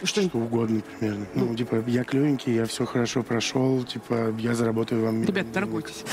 Что, 0.03 0.23
что 0.23 0.39
угодно 0.39 0.83
примерно. 0.83 1.27
Ну, 1.35 1.47
ну, 1.47 1.57
типа, 1.57 1.83
я 1.87 2.05
клевенький, 2.05 2.55
я 2.55 2.67
все 2.67 2.85
хорошо 2.85 3.23
прошел, 3.23 3.83
типа, 3.85 4.35
я 4.39 4.55
заработаю 4.55 5.03
вам... 5.03 5.25
Ребят, 5.25 5.53
торгуйтесь. 5.53 6.05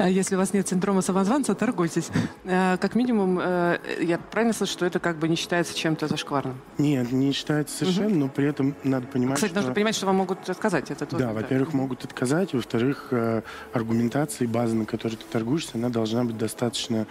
А 0.00 0.08
если 0.08 0.34
у 0.34 0.38
вас 0.38 0.54
нет 0.54 0.66
синдрома 0.66 1.02
самозванца, 1.02 1.54
торгуйтесь. 1.54 2.08
Э, 2.44 2.78
как 2.78 2.94
минимум, 2.94 3.38
э, 3.38 3.78
я 4.00 4.16
правильно 4.16 4.54
слышу, 4.54 4.72
что 4.72 4.86
это 4.86 4.98
как 4.98 5.18
бы 5.18 5.28
не 5.28 5.36
считается 5.36 5.76
чем-то 5.76 6.08
зашкварным? 6.08 6.58
Нет, 6.78 7.12
не 7.12 7.32
считается 7.32 7.76
совершенно, 7.76 8.16
но 8.16 8.28
при 8.28 8.46
этом 8.46 8.74
надо 8.82 9.06
понимать, 9.06 9.36
Кстати, 9.36 9.52
нужно 9.52 9.74
понимать, 9.74 9.94
что 9.94 10.06
вам 10.06 10.16
могут 10.16 10.48
отказать. 10.48 10.90
Это 10.90 11.04
тоже, 11.04 11.22
да, 11.22 11.32
во-первых, 11.34 11.74
могут 11.74 12.02
отказать, 12.02 12.54
во-вторых, 12.54 13.08
э, 13.10 13.42
аргументация 13.74 14.46
и 14.46 14.48
база, 14.48 14.74
на 14.74 14.86
которой 14.86 15.16
ты 15.16 15.24
торгуешься, 15.30 15.72
она 15.74 15.90
должна 15.90 16.24
быть 16.24 16.38
достаточно 16.38 17.06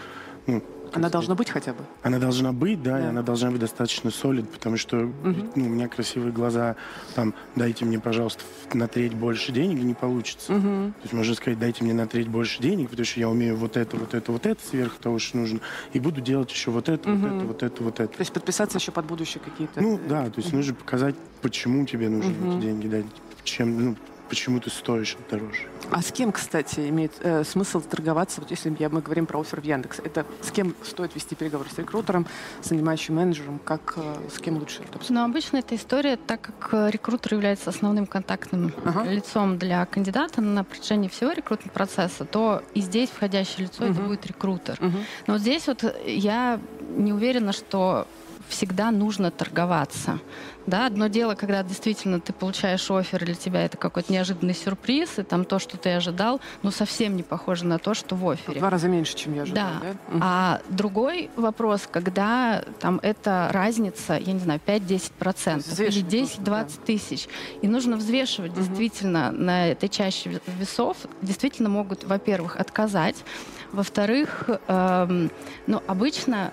ну, 0.47 0.63
она 0.93 1.09
должна 1.09 1.35
быть 1.35 1.49
хотя 1.49 1.73
бы? 1.73 1.83
Она 2.03 2.19
должна 2.19 2.51
быть, 2.51 2.81
да, 2.81 2.97
да. 2.97 3.05
и 3.05 3.07
она 3.07 3.21
должна 3.21 3.51
быть 3.51 3.59
достаточно 3.59 4.11
солид, 4.11 4.49
потому 4.49 4.77
что 4.77 4.97
угу. 4.97 5.35
ну, 5.55 5.65
у 5.65 5.69
меня 5.69 5.87
красивые 5.87 6.31
глаза, 6.31 6.75
там, 7.15 7.33
дайте 7.55 7.85
мне, 7.85 7.99
пожалуйста, 7.99 8.43
на 8.73 8.87
треть 8.87 9.13
больше 9.13 9.51
денег, 9.51 9.79
и 9.79 9.83
не 9.83 9.93
получится. 9.93 10.53
Угу. 10.53 10.61
То 10.61 11.01
есть 11.03 11.13
можно 11.13 11.35
сказать, 11.35 11.59
дайте 11.59 11.83
мне 11.83 11.93
на 11.93 12.07
треть 12.07 12.27
больше 12.27 12.61
денег, 12.61 12.89
потому 12.89 13.05
что 13.05 13.19
я 13.19 13.29
умею 13.29 13.55
вот 13.55 13.77
это, 13.77 13.97
вот 13.97 14.13
это, 14.13 14.31
вот 14.31 14.45
это 14.45 14.61
сверх 14.67 14.95
того, 14.97 15.19
что 15.19 15.37
нужно, 15.37 15.59
и 15.93 15.99
буду 15.99 16.21
делать 16.21 16.51
еще 16.51 16.71
вот 16.71 16.89
это, 16.89 17.11
угу. 17.11 17.19
вот 17.19 17.27
это, 17.27 17.45
вот 17.45 17.63
это, 17.63 17.83
вот 17.83 17.99
это. 17.99 18.13
То 18.13 18.21
есть 18.21 18.33
подписаться 18.33 18.77
еще 18.77 18.91
под 18.91 19.05
будущее 19.05 19.41
какие-то? 19.43 19.81
Ну, 19.81 19.99
да, 20.07 20.25
то 20.25 20.37
есть 20.37 20.49
угу. 20.49 20.57
нужно 20.57 20.73
показать, 20.73 21.15
почему 21.41 21.85
тебе 21.85 22.09
нужны 22.09 22.31
угу. 22.31 22.57
эти 22.57 22.61
деньги, 22.61 22.87
да, 22.87 23.03
чем, 23.43 23.85
ну, 23.85 23.95
почему 24.29 24.59
ты 24.59 24.69
стоишь 24.69 25.17
дороже. 25.29 25.67
А 25.91 26.01
с 26.01 26.11
кем, 26.11 26.31
кстати, 26.31 26.87
имеет 26.89 27.13
э, 27.21 27.43
смысл 27.43 27.81
торговаться, 27.81 28.41
вот 28.41 28.51
если 28.51 28.73
я, 28.79 28.89
мы 28.89 29.01
говорим 29.01 29.25
про 29.25 29.39
офер 29.41 29.59
в 29.59 29.63
Яндекс? 29.63 29.99
Это 29.99 30.25
с 30.41 30.51
кем 30.51 30.75
стоит 30.83 31.15
вести 31.15 31.35
переговоры? 31.35 31.69
С 31.69 31.77
рекрутером, 31.77 32.27
с 32.61 32.69
нанимающим 32.69 33.15
менеджером? 33.15 33.59
Как, 33.59 33.95
э, 33.97 34.29
с 34.33 34.39
кем 34.39 34.57
лучше? 34.57 34.81
Ну, 35.09 35.23
обычно 35.23 35.57
эта 35.57 35.75
история, 35.75 36.15
так 36.15 36.41
как 36.41 36.69
э, 36.73 36.89
рекрутер 36.91 37.33
является 37.33 37.71
основным 37.71 38.05
контактным 38.05 38.71
ага. 38.85 39.03
лицом 39.03 39.57
для 39.57 39.85
кандидата 39.85 40.41
на 40.41 40.63
протяжении 40.63 41.09
всего 41.09 41.31
рекрутного 41.31 41.73
процесса, 41.73 42.25
то 42.25 42.61
и 42.75 42.81
здесь 42.81 43.09
входящее 43.09 43.65
лицо 43.65 43.83
угу. 43.83 43.93
это 43.93 44.01
будет 44.01 44.25
рекрутер. 44.27 44.77
Угу. 44.79 44.97
Но 45.27 45.33
вот 45.33 45.41
здесь 45.41 45.65
вот 45.67 45.83
я 46.05 46.59
не 46.95 47.13
уверена, 47.13 47.51
что 47.51 48.07
всегда 48.49 48.91
нужно 48.91 49.31
торговаться. 49.31 50.19
Да, 50.65 50.85
одно 50.85 51.07
дело, 51.07 51.33
когда 51.35 51.63
действительно 51.63 52.19
ты 52.19 52.31
получаешь 52.33 52.91
офер, 52.91 53.25
для 53.25 53.33
тебя 53.33 53.65
это 53.65 53.77
какой-то 53.77 54.11
неожиданный 54.11 54.53
сюрприз, 54.53 55.17
и 55.17 55.23
там 55.23 55.45
то, 55.45 55.57
что 55.57 55.77
ты 55.77 55.89
ожидал, 55.91 56.41
ну, 56.61 56.69
совсем 56.69 57.15
не 57.15 57.23
похоже 57.23 57.65
на 57.65 57.79
то, 57.79 57.93
что 57.93 58.15
в 58.15 58.29
офере. 58.29 58.57
В 58.57 58.59
два 58.59 58.69
раза 58.69 58.87
меньше, 58.87 59.15
чем 59.15 59.33
я 59.35 59.43
ожидал, 59.43 59.69
да? 59.81 59.93
да? 60.07 60.19
А 60.21 60.61
другой 60.69 61.31
вопрос, 61.35 61.87
когда 61.89 62.63
там 62.79 62.99
это 63.01 63.49
разница, 63.51 64.17
я 64.17 64.33
не 64.33 64.39
знаю, 64.39 64.59
5-10% 64.65 65.85
или 65.85 66.03
10-20 66.05 66.37
да. 66.43 66.65
тысяч, 66.85 67.27
и 67.61 67.67
нужно 67.67 67.97
взвешивать 67.97 68.51
угу. 68.51 68.59
действительно 68.59 69.31
на 69.31 69.67
этой 69.69 69.89
чаще 69.89 70.39
весов, 70.59 70.97
действительно 71.21 71.69
могут, 71.69 72.03
во-первых, 72.03 72.57
отказать, 72.57 73.23
во-вторых, 73.71 74.49
эм, 74.67 75.31
ну, 75.67 75.81
обычно 75.87 76.51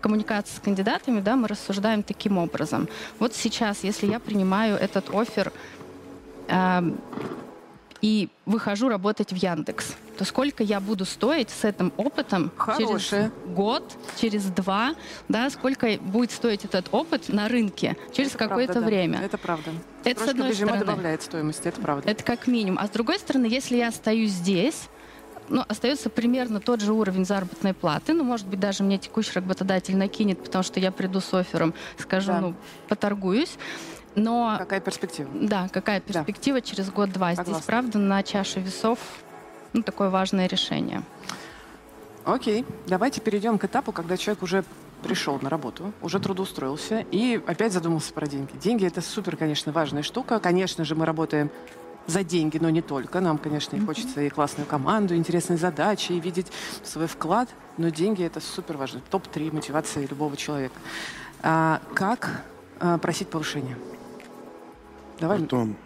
коммуникации 0.00 0.56
с 0.56 0.60
кандидатами, 0.60 1.20
да, 1.20 1.36
мы 1.36 1.48
рассуждаем 1.48 2.02
таким 2.02 2.38
образом. 2.38 2.88
Вот 3.18 3.34
сейчас, 3.34 3.84
если 3.84 4.06
я 4.06 4.20
принимаю 4.20 4.76
этот 4.76 5.14
офер 5.14 5.52
э, 6.48 6.82
и 8.00 8.28
выхожу 8.46 8.88
работать 8.88 9.32
в 9.32 9.36
Яндекс, 9.36 9.96
то 10.16 10.24
сколько 10.24 10.64
я 10.64 10.80
буду 10.80 11.04
стоить 11.04 11.50
с 11.50 11.64
этим 11.64 11.92
опытом 11.96 12.50
Хорошая. 12.56 12.98
через 12.98 13.54
год, 13.54 13.96
через 14.20 14.44
два, 14.46 14.94
да, 15.28 15.48
сколько 15.50 15.96
будет 16.00 16.32
стоить 16.32 16.64
этот 16.64 16.88
опыт 16.90 17.28
на 17.28 17.48
рынке 17.48 17.96
через 18.12 18.32
какое-то 18.32 18.80
время. 18.80 19.18
Да. 19.18 19.24
Это 19.24 19.38
правда. 19.38 19.70
Это 20.04 20.24
с 20.24 20.28
одной 20.28 20.54
стороны. 20.54 20.78
добавляет 20.80 21.22
стоимость, 21.22 21.66
это 21.66 21.80
правда. 21.80 22.10
Это 22.10 22.24
как 22.24 22.46
минимум. 22.46 22.78
А 22.80 22.86
с 22.86 22.90
другой 22.90 23.18
стороны, 23.18 23.46
если 23.46 23.76
я 23.76 23.88
остаюсь 23.88 24.30
здесь, 24.30 24.88
ну, 25.48 25.64
остается 25.68 26.10
примерно 26.10 26.60
тот 26.60 26.80
же 26.80 26.92
уровень 26.92 27.24
заработной 27.24 27.74
платы. 27.74 28.12
Ну, 28.12 28.24
может 28.24 28.46
быть, 28.46 28.60
даже 28.60 28.82
мне 28.82 28.98
текущий 28.98 29.32
работодатель 29.34 29.96
накинет, 29.96 30.42
потому 30.42 30.62
что 30.62 30.80
я 30.80 30.92
приду 30.92 31.20
с 31.20 31.32
оффером, 31.34 31.74
скажу, 31.98 32.32
да. 32.32 32.40
ну, 32.40 32.54
поторгуюсь. 32.88 33.56
Но... 34.14 34.56
Какая 34.58 34.80
перспектива? 34.80 35.28
Да, 35.34 35.68
какая 35.68 36.00
перспектива 36.00 36.60
да. 36.60 36.66
через 36.66 36.90
год-два. 36.90 37.34
Здесь, 37.34 37.62
правда, 37.66 37.98
на 37.98 38.22
чаше 38.22 38.60
весов 38.60 38.98
ну, 39.72 39.82
такое 39.82 40.10
важное 40.10 40.46
решение. 40.46 41.02
Окей, 42.24 42.64
давайте 42.86 43.20
перейдем 43.20 43.58
к 43.58 43.64
этапу, 43.64 43.92
когда 43.92 44.16
человек 44.16 44.42
уже 44.42 44.64
пришел 45.02 45.38
на 45.40 45.48
работу, 45.48 45.92
уже 46.02 46.18
трудоустроился 46.18 47.04
и 47.10 47.40
опять 47.46 47.72
задумался 47.72 48.12
про 48.12 48.26
деньги. 48.26 48.50
Деньги— 48.60 48.84
это 48.86 49.00
супер, 49.00 49.36
конечно, 49.36 49.72
важная 49.72 50.02
штука. 50.02 50.40
Конечно 50.40 50.84
же, 50.84 50.94
мы 50.94 51.06
работаем 51.06 51.50
за 52.08 52.24
деньги, 52.24 52.58
но 52.58 52.70
не 52.70 52.82
только. 52.82 53.20
Нам, 53.20 53.38
конечно, 53.38 53.76
и 53.76 53.80
хочется 53.80 54.22
и 54.22 54.30
классную 54.30 54.66
команду, 54.66 55.14
интересные 55.14 55.58
задачи, 55.58 56.12
и 56.12 56.18
видеть 56.20 56.50
свой 56.82 57.06
вклад, 57.06 57.48
но 57.76 57.90
деньги 57.90 58.24
это 58.24 58.40
супер 58.40 58.76
важно. 58.76 59.00
Топ-3 59.10 59.54
мотивации 59.54 60.06
любого 60.06 60.36
человека. 60.36 60.74
А, 61.42 61.80
как 61.94 62.42
а, 62.80 62.98
просить 62.98 63.28
повышения? 63.28 63.76
Давай. 65.20 65.42
Ртом. 65.42 65.76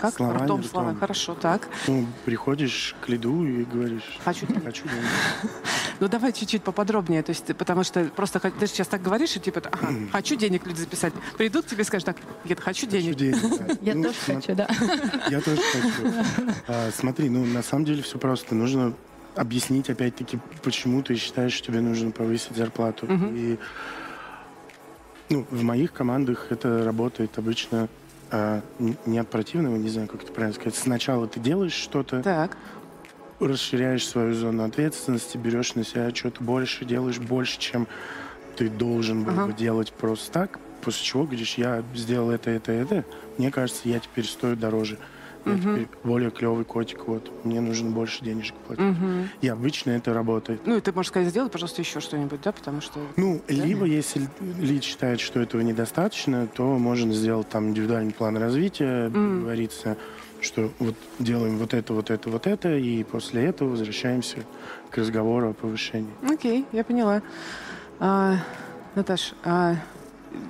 Как? 0.00 0.14
Словами, 0.14 0.44
ртом, 0.44 0.60
ртом. 0.60 0.70
словами. 0.70 0.98
Хорошо, 0.98 1.34
так. 1.34 1.68
Ну, 1.88 2.06
приходишь 2.24 2.94
к 3.00 3.08
лиду 3.08 3.44
и 3.44 3.64
говоришь... 3.64 4.18
Хочу 4.24 4.46
денег. 4.46 4.64
Хочу 4.64 4.84
денег. 4.84 5.52
Ну, 6.00 6.08
давай 6.08 6.32
чуть-чуть 6.32 6.62
поподробнее. 6.62 7.22
То 7.22 7.30
есть, 7.30 7.56
потому 7.56 7.84
что 7.84 8.04
просто 8.04 8.38
ты 8.38 8.66
сейчас 8.66 8.86
так 8.88 9.02
говоришь, 9.02 9.36
и 9.36 9.40
типа, 9.40 9.62
ага, 9.72 9.92
хочу 10.12 10.36
денег 10.36 10.66
люди 10.66 10.80
записать. 10.80 11.12
Придут 11.36 11.64
к 11.66 11.68
тебе 11.68 11.82
и 11.82 11.84
скажут, 11.84 12.06
так, 12.06 12.16
нет, 12.44 12.60
хочу 12.60 12.86
денег. 12.86 13.18
Я 13.80 13.94
ну, 13.94 14.04
тоже 14.04 14.18
хочу, 14.26 14.54
да. 14.54 14.68
Я 15.30 15.40
тоже 15.40 15.60
хочу. 15.72 16.12
А, 16.68 16.90
смотри, 16.92 17.28
ну, 17.28 17.44
на 17.44 17.62
самом 17.62 17.84
деле 17.84 18.02
все 18.02 18.18
просто. 18.18 18.54
Нужно 18.54 18.94
объяснить, 19.34 19.90
опять-таки, 19.90 20.38
почему 20.62 21.02
ты 21.02 21.16
считаешь, 21.16 21.52
что 21.52 21.68
тебе 21.68 21.80
нужно 21.80 22.12
повысить 22.12 22.56
зарплату. 22.56 23.06
И 23.10 23.58
ну, 25.30 25.46
в 25.50 25.62
моих 25.62 25.92
командах 25.92 26.48
это 26.50 26.84
работает 26.84 27.38
обычно 27.38 27.88
а, 28.36 28.62
не 29.06 29.18
от 29.18 29.28
противного, 29.28 29.76
не 29.76 29.88
знаю, 29.88 30.08
как 30.08 30.24
это 30.24 30.32
правильно 30.32 30.54
сказать. 30.54 30.74
Сначала 30.74 31.28
ты 31.28 31.38
делаешь 31.38 31.72
что-то, 31.72 32.20
так. 32.20 32.56
расширяешь 33.38 34.04
свою 34.08 34.34
зону 34.34 34.64
ответственности, 34.64 35.36
берешь 35.36 35.76
на 35.76 35.84
себя 35.84 36.12
что-то 36.12 36.42
больше, 36.42 36.84
делаешь 36.84 37.20
больше, 37.20 37.60
чем 37.60 37.86
ты 38.56 38.68
должен 38.68 39.22
был 39.22 39.34
ага. 39.34 39.46
бы 39.46 39.52
делать 39.52 39.92
просто 39.92 40.32
так, 40.32 40.58
после 40.82 41.04
чего 41.04 41.24
говоришь, 41.24 41.54
я 41.54 41.84
сделал 41.94 42.30
это, 42.30 42.50
это, 42.50 42.72
это, 42.72 43.04
мне 43.38 43.52
кажется, 43.52 43.82
я 43.84 44.00
теперь 44.00 44.24
стою 44.24 44.56
дороже 44.56 44.98
угу. 45.44 45.58
теперь 45.58 45.88
более 46.02 46.30
клевый 46.30 46.64
котик, 46.64 47.06
вот, 47.06 47.30
мне 47.44 47.60
нужно 47.60 47.90
больше 47.90 48.24
денежек 48.24 48.54
платить. 48.66 48.84
Угу. 48.84 49.28
И 49.40 49.48
обычно 49.48 49.90
это 49.90 50.14
работает. 50.14 50.66
Ну, 50.66 50.76
и 50.76 50.80
ты 50.80 50.92
можешь 50.92 51.10
сказать, 51.10 51.28
сделай, 51.28 51.50
пожалуйста, 51.50 51.82
еще 51.82 52.00
что-нибудь, 52.00 52.40
да, 52.42 52.52
потому 52.52 52.80
что... 52.80 53.00
Ну, 53.16 53.40
да? 53.46 53.54
либо, 53.54 53.84
если 53.84 54.28
лид 54.58 54.84
считает, 54.84 55.20
что 55.20 55.40
этого 55.40 55.60
недостаточно, 55.60 56.46
то 56.46 56.78
можно 56.78 57.12
сделать 57.12 57.48
там 57.48 57.68
индивидуальный 57.68 58.12
план 58.12 58.36
развития, 58.36 59.08
mm. 59.08 59.10
договориться, 59.10 59.96
что 60.40 60.70
вот 60.78 60.94
делаем 61.18 61.58
вот 61.58 61.74
это, 61.74 61.92
вот 61.94 62.10
это, 62.10 62.30
вот 62.30 62.46
это, 62.46 62.76
и 62.76 63.02
после 63.04 63.44
этого 63.44 63.70
возвращаемся 63.70 64.38
к 64.90 64.98
разговору 64.98 65.50
о 65.50 65.52
повышении. 65.52 66.10
Окей, 66.22 66.62
okay, 66.62 66.66
я 66.72 66.84
поняла. 66.84 67.22
А, 67.98 68.36
Наташ, 68.94 69.34
а 69.44 69.76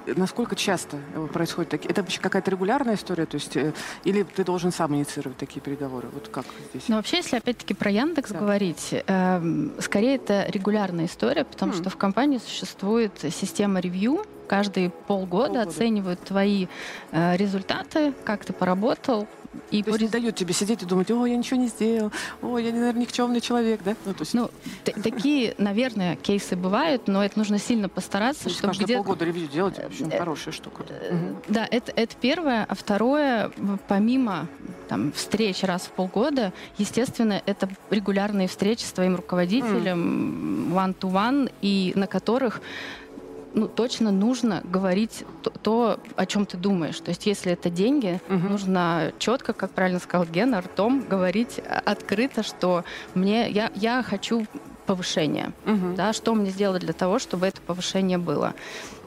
насколько 0.06 0.56
часто 0.56 0.98
происходит 1.32 1.70
такие? 1.70 1.90
Это 1.90 2.02
вообще 2.02 2.20
какая-то 2.20 2.50
регулярная 2.50 2.94
история, 2.94 3.26
то 3.26 3.36
есть, 3.36 3.56
э, 3.56 3.72
или 4.04 4.22
ты 4.22 4.44
должен 4.44 4.72
сам 4.72 4.94
инициировать 4.94 5.38
такие 5.38 5.60
переговоры? 5.60 6.08
Вот 6.12 6.28
как 6.28 6.44
здесь? 6.70 6.88
Ну, 6.88 6.96
вообще, 6.96 7.18
если 7.18 7.36
опять-таки 7.36 7.74
про 7.74 7.90
Яндекс 7.90 8.30
да. 8.30 8.38
говорить, 8.38 8.94
э, 9.06 9.68
скорее 9.80 10.16
это 10.16 10.46
регулярная 10.48 11.06
история, 11.06 11.44
потому 11.44 11.72
mm. 11.72 11.76
что 11.76 11.90
в 11.90 11.96
компании 11.96 12.38
существует 12.38 13.12
система 13.30 13.80
ревью, 13.80 14.24
каждые 14.46 14.90
полгода, 14.90 15.46
полгода. 15.46 15.68
оценивают 15.68 16.20
твои 16.20 16.66
э, 17.12 17.36
результаты, 17.36 18.12
как 18.24 18.44
ты 18.44 18.52
поработал, 18.52 19.26
и 19.70 19.82
то 19.82 19.90
есть 19.90 20.02
не 20.02 20.08
дают 20.08 20.36
тебе 20.36 20.52
сидеть 20.54 20.82
и 20.82 20.86
думать, 20.86 21.10
о, 21.10 21.26
я 21.26 21.36
ничего 21.36 21.58
не 21.58 21.68
сделал, 21.68 22.12
о, 22.42 22.58
я, 22.58 22.72
наверное, 22.72 23.02
никчемный 23.02 23.40
человек, 23.40 23.80
да? 23.84 23.96
Ну, 24.04 24.14
то 24.14 24.22
есть... 24.22 24.34
ну 24.34 24.50
такие, 25.02 25.54
наверное, 25.58 26.16
кейсы 26.16 26.56
бывают, 26.56 27.08
но 27.08 27.24
это 27.24 27.38
нужно 27.38 27.58
сильно 27.58 27.88
постараться, 27.88 28.48
чтобы 28.48 28.68
каждые 28.68 28.84
где 28.84 28.96
полгода 28.96 29.24
ревью 29.24 29.48
делать, 29.48 29.76
в 29.76 29.86
общем, 29.86 30.08
э, 30.10 30.18
хорошая 30.18 30.52
штука. 30.52 30.82
Угу. 30.82 31.42
Да, 31.48 31.66
это, 31.70 31.92
это 31.94 32.14
первое. 32.20 32.64
А 32.68 32.74
второе, 32.74 33.50
помимо 33.88 34.46
там, 34.88 35.12
встреч 35.12 35.62
раз 35.62 35.82
в 35.82 35.90
полгода, 35.90 36.52
естественно, 36.78 37.42
это 37.46 37.68
регулярные 37.90 38.48
встречи 38.48 38.82
с 38.82 38.92
твоим 38.92 39.16
руководителем 39.16 40.72
one-to-one, 40.74 41.50
и 41.62 41.92
на 41.96 42.06
которых 42.06 42.60
ну, 43.54 43.68
точно 43.68 44.10
нужно 44.10 44.60
говорить 44.64 45.24
то, 45.42 45.50
то, 45.50 46.00
о 46.16 46.26
чем 46.26 46.44
ты 46.44 46.56
думаешь. 46.56 46.98
То 47.00 47.10
есть, 47.10 47.26
если 47.26 47.52
это 47.52 47.70
деньги, 47.70 48.20
угу. 48.28 48.48
нужно 48.48 49.12
четко, 49.18 49.52
как 49.52 49.70
правильно 49.70 50.00
сказал 50.00 50.26
Гена, 50.26 50.60
ртом 50.60 51.04
говорить 51.08 51.60
открыто, 51.84 52.42
что 52.42 52.84
мне 53.14 53.48
я, 53.50 53.70
я 53.74 54.02
хочу 54.02 54.46
повышения. 54.84 55.52
Угу. 55.66 55.94
Да, 55.96 56.12
что 56.12 56.34
мне 56.34 56.50
сделать 56.50 56.82
для 56.82 56.92
того, 56.92 57.18
чтобы 57.18 57.46
это 57.46 57.60
повышение 57.60 58.18
было. 58.18 58.54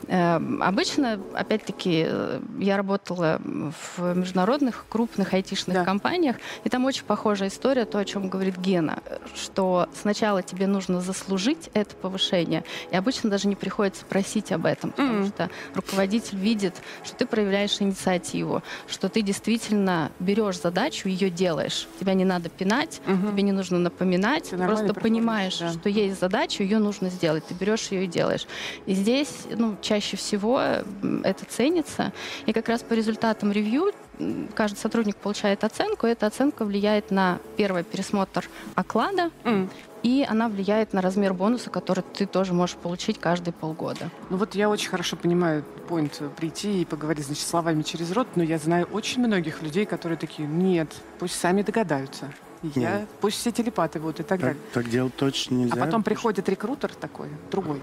Эм, 0.07 0.63
обычно, 0.63 1.19
опять-таки, 1.33 2.05
э, 2.07 2.39
я 2.59 2.77
работала 2.77 3.41
в 3.41 4.15
международных 4.15 4.85
крупных 4.89 5.33
айтишных 5.33 5.77
да. 5.77 5.83
компаниях, 5.83 6.37
и 6.63 6.69
там 6.69 6.85
очень 6.85 7.03
похожая 7.03 7.49
история, 7.49 7.85
то, 7.85 7.97
о 7.97 8.05
чем 8.05 8.29
говорит 8.29 8.57
Гена, 8.57 8.99
что 9.35 9.89
сначала 9.99 10.43
тебе 10.43 10.67
нужно 10.67 11.01
заслужить 11.01 11.69
это 11.73 11.95
повышение, 11.95 12.63
и 12.91 12.95
обычно 12.95 13.29
даже 13.29 13.47
не 13.47 13.55
приходится 13.55 14.05
просить 14.05 14.51
об 14.51 14.65
этом, 14.65 14.91
потому 14.91 15.25
mm-hmm. 15.25 15.27
что 15.27 15.49
руководитель 15.73 16.37
видит, 16.37 16.75
что 17.03 17.17
ты 17.17 17.25
проявляешь 17.25 17.81
инициативу, 17.81 18.63
что 18.87 19.09
ты 19.09 19.21
действительно 19.21 20.11
берешь 20.19 20.61
задачу, 20.61 21.09
ее 21.09 21.29
делаешь. 21.29 21.87
Тебя 21.99 22.13
не 22.13 22.25
надо 22.25 22.49
пинать, 22.49 23.01
mm-hmm. 23.05 23.31
тебе 23.31 23.43
не 23.43 23.51
нужно 23.51 23.79
напоминать, 23.79 24.51
ты, 24.51 24.57
ты 24.57 24.65
просто 24.65 24.93
понимаешь, 24.93 25.59
да. 25.59 25.66
Что 25.73 25.89
есть 25.89 26.19
задача, 26.19 26.63
ее 26.63 26.79
нужно 26.79 27.09
сделать, 27.09 27.45
ты 27.45 27.53
берешь 27.53 27.87
ее 27.91 28.05
и 28.05 28.07
делаешь. 28.07 28.47
И 28.85 28.93
здесь, 28.93 29.45
ну, 29.49 29.77
чаще 29.81 30.17
всего 30.17 30.59
это 30.59 31.45
ценится. 31.47 32.13
И 32.45 32.53
как 32.53 32.69
раз 32.69 32.81
по 32.83 32.93
результатам 32.93 33.51
ревью 33.51 33.91
каждый 34.55 34.77
сотрудник 34.77 35.15
получает 35.15 35.63
оценку, 35.63 36.07
и 36.07 36.11
эта 36.11 36.27
оценка 36.27 36.65
влияет 36.65 37.11
на 37.11 37.39
первый 37.55 37.83
пересмотр 37.83 38.49
оклада, 38.75 39.29
mm. 39.43 39.69
и 40.03 40.25
она 40.27 40.49
влияет 40.49 40.93
на 40.93 41.01
размер 41.01 41.33
бонуса, 41.33 41.69
который 41.69 42.03
ты 42.13 42.25
тоже 42.25 42.53
можешь 42.53 42.75
получить 42.75 43.19
каждые 43.19 43.53
полгода. 43.53 44.09
Ну 44.29 44.37
вот 44.37 44.55
я 44.55 44.69
очень 44.69 44.89
хорошо 44.89 45.15
понимаю 45.17 45.63
поинт 45.87 46.21
прийти 46.35 46.81
и 46.81 46.85
поговорить, 46.85 47.25
значит, 47.25 47.47
словами 47.47 47.83
через 47.83 48.11
рот, 48.11 48.27
но 48.35 48.43
я 48.43 48.57
знаю 48.57 48.87
очень 48.91 49.21
многих 49.21 49.61
людей, 49.61 49.85
которые 49.85 50.17
такие, 50.17 50.47
нет, 50.47 50.93
пусть 51.19 51.35
сами 51.35 51.61
догадаются. 51.61 52.31
Я, 52.63 52.99
Нет. 52.99 53.09
пусть 53.21 53.37
все 53.37 53.51
телепаты 53.51 53.99
будут 53.99 54.19
и 54.19 54.23
так, 54.23 54.29
так 54.29 54.39
далее. 54.39 54.57
Так 54.73 54.89
делать 54.89 55.15
точно 55.15 55.55
нельзя. 55.55 55.81
А 55.81 55.85
потом 55.85 56.03
приходит 56.03 56.49
рекрутер 56.49 56.93
такой, 56.95 57.29
другой, 57.51 57.81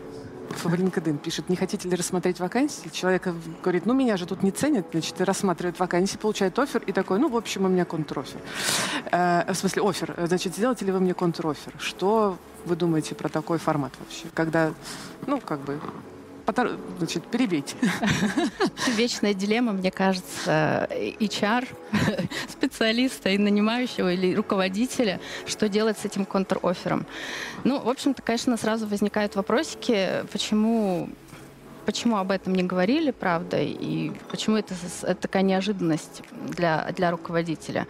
в 0.62 0.66
LinkedIn 0.66 1.18
пишет, 1.18 1.48
не 1.48 1.56
хотите 1.56 1.88
ли 1.88 1.96
рассмотреть 1.96 2.40
вакансии? 2.40 2.88
Человек 2.88 3.28
говорит, 3.62 3.86
ну 3.86 3.94
меня 3.94 4.16
же 4.16 4.26
тут 4.26 4.42
не 4.42 4.50
ценят, 4.50 4.86
значит, 4.92 5.20
рассматривает 5.20 5.78
вакансии, 5.78 6.16
получает 6.16 6.58
офер 6.58 6.82
и 6.86 6.92
такой, 6.92 7.18
ну, 7.18 7.28
в 7.28 7.36
общем, 7.36 7.64
у 7.64 7.68
меня 7.68 7.84
контрофер. 7.84 8.40
Э, 9.10 9.52
в 9.52 9.56
смысле, 9.56 9.82
офер. 9.88 10.14
Значит, 10.26 10.54
сделаете 10.54 10.84
ли 10.84 10.92
вы 10.92 11.00
мне 11.00 11.14
контрофер? 11.14 11.74
Что 11.78 12.38
вы 12.64 12.76
думаете 12.76 13.14
про 13.14 13.28
такой 13.28 13.58
формат 13.58 13.92
вообще? 13.98 14.26
Когда, 14.34 14.72
ну, 15.26 15.40
как 15.40 15.60
бы, 15.60 15.80
значит, 16.98 17.24
перебейте. 17.26 17.76
Вечная 18.96 19.34
дилемма, 19.34 19.72
мне 19.72 19.90
кажется, 19.90 20.88
HR, 20.90 21.68
специалиста 22.48 23.30
и 23.30 23.38
нанимающего 23.38 24.12
или 24.12 24.34
руководителя, 24.34 25.20
что 25.46 25.68
делать 25.68 25.98
с 25.98 26.04
этим 26.04 26.24
контр-оффером. 26.24 27.06
Ну, 27.64 27.80
в 27.80 27.88
общем-то, 27.88 28.22
конечно, 28.22 28.56
сразу 28.56 28.86
возникают 28.86 29.36
вопросики, 29.36 30.24
почему 30.32 31.08
почему 31.84 32.16
об 32.16 32.30
этом 32.30 32.54
не 32.54 32.62
говорили, 32.62 33.10
правда, 33.10 33.58
и 33.60 34.10
почему 34.30 34.56
это, 34.56 34.74
это 35.02 35.14
такая 35.14 35.42
неожиданность 35.42 36.22
для, 36.48 36.90
для 36.96 37.10
руководителя. 37.10 37.86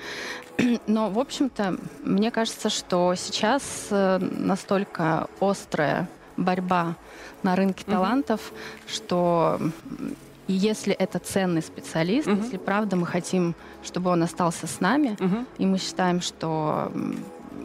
Но, 0.86 1.10
в 1.10 1.18
общем-то, 1.18 1.76
мне 2.02 2.30
кажется, 2.30 2.70
что 2.70 3.14
сейчас 3.14 3.62
э, 3.90 4.18
настолько 4.18 5.28
острая 5.40 6.08
борьба 6.36 6.96
на 7.44 7.54
рынке 7.56 7.84
талантов, 7.84 8.40
mm-hmm. 8.52 8.94
что 8.94 9.60
если 10.48 10.92
это 10.92 11.18
ценный 11.18 11.62
специалист, 11.62 12.26
mm-hmm. 12.26 12.42
если 12.42 12.56
правда 12.56 12.96
мы 12.96 13.06
хотим, 13.06 13.54
чтобы 13.82 14.10
он 14.10 14.22
остался 14.22 14.66
с 14.66 14.80
нами, 14.80 15.16
mm-hmm. 15.18 15.46
и 15.58 15.66
мы 15.66 15.78
считаем, 15.78 16.20
что 16.20 16.92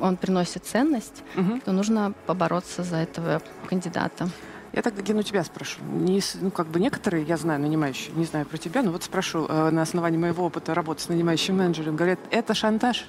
он 0.01 0.17
приносит 0.17 0.65
ценность, 0.65 1.23
mm-hmm. 1.35 1.63
то 1.65 1.71
нужно 1.71 2.13
побороться 2.25 2.83
за 2.83 2.97
этого 2.97 3.41
кандидата. 3.67 4.29
Я 4.71 4.83
тогда, 4.83 5.01
Ген, 5.01 5.17
у 5.17 5.23
тебя 5.23 5.43
спрошу. 5.43 5.81
Не, 5.81 6.21
ну, 6.41 6.51
как 6.51 6.67
бы 6.67 6.79
некоторые, 6.79 7.23
я 7.23 7.37
знаю, 7.37 7.59
нанимающие, 7.59 8.13
не 8.15 8.25
знаю 8.25 8.45
про 8.45 8.57
тебя, 8.57 8.83
но 8.83 8.91
вот 8.91 9.03
спрошу 9.03 9.47
э, 9.47 9.71
на 9.71 9.81
основании 9.81 10.17
моего 10.17 10.45
опыта 10.45 10.75
работы 10.75 11.01
с 11.01 11.09
нанимающим 11.09 11.57
менеджером, 11.57 11.95
говорят, 11.95 12.19
это 12.29 12.53
шантаж 12.53 13.05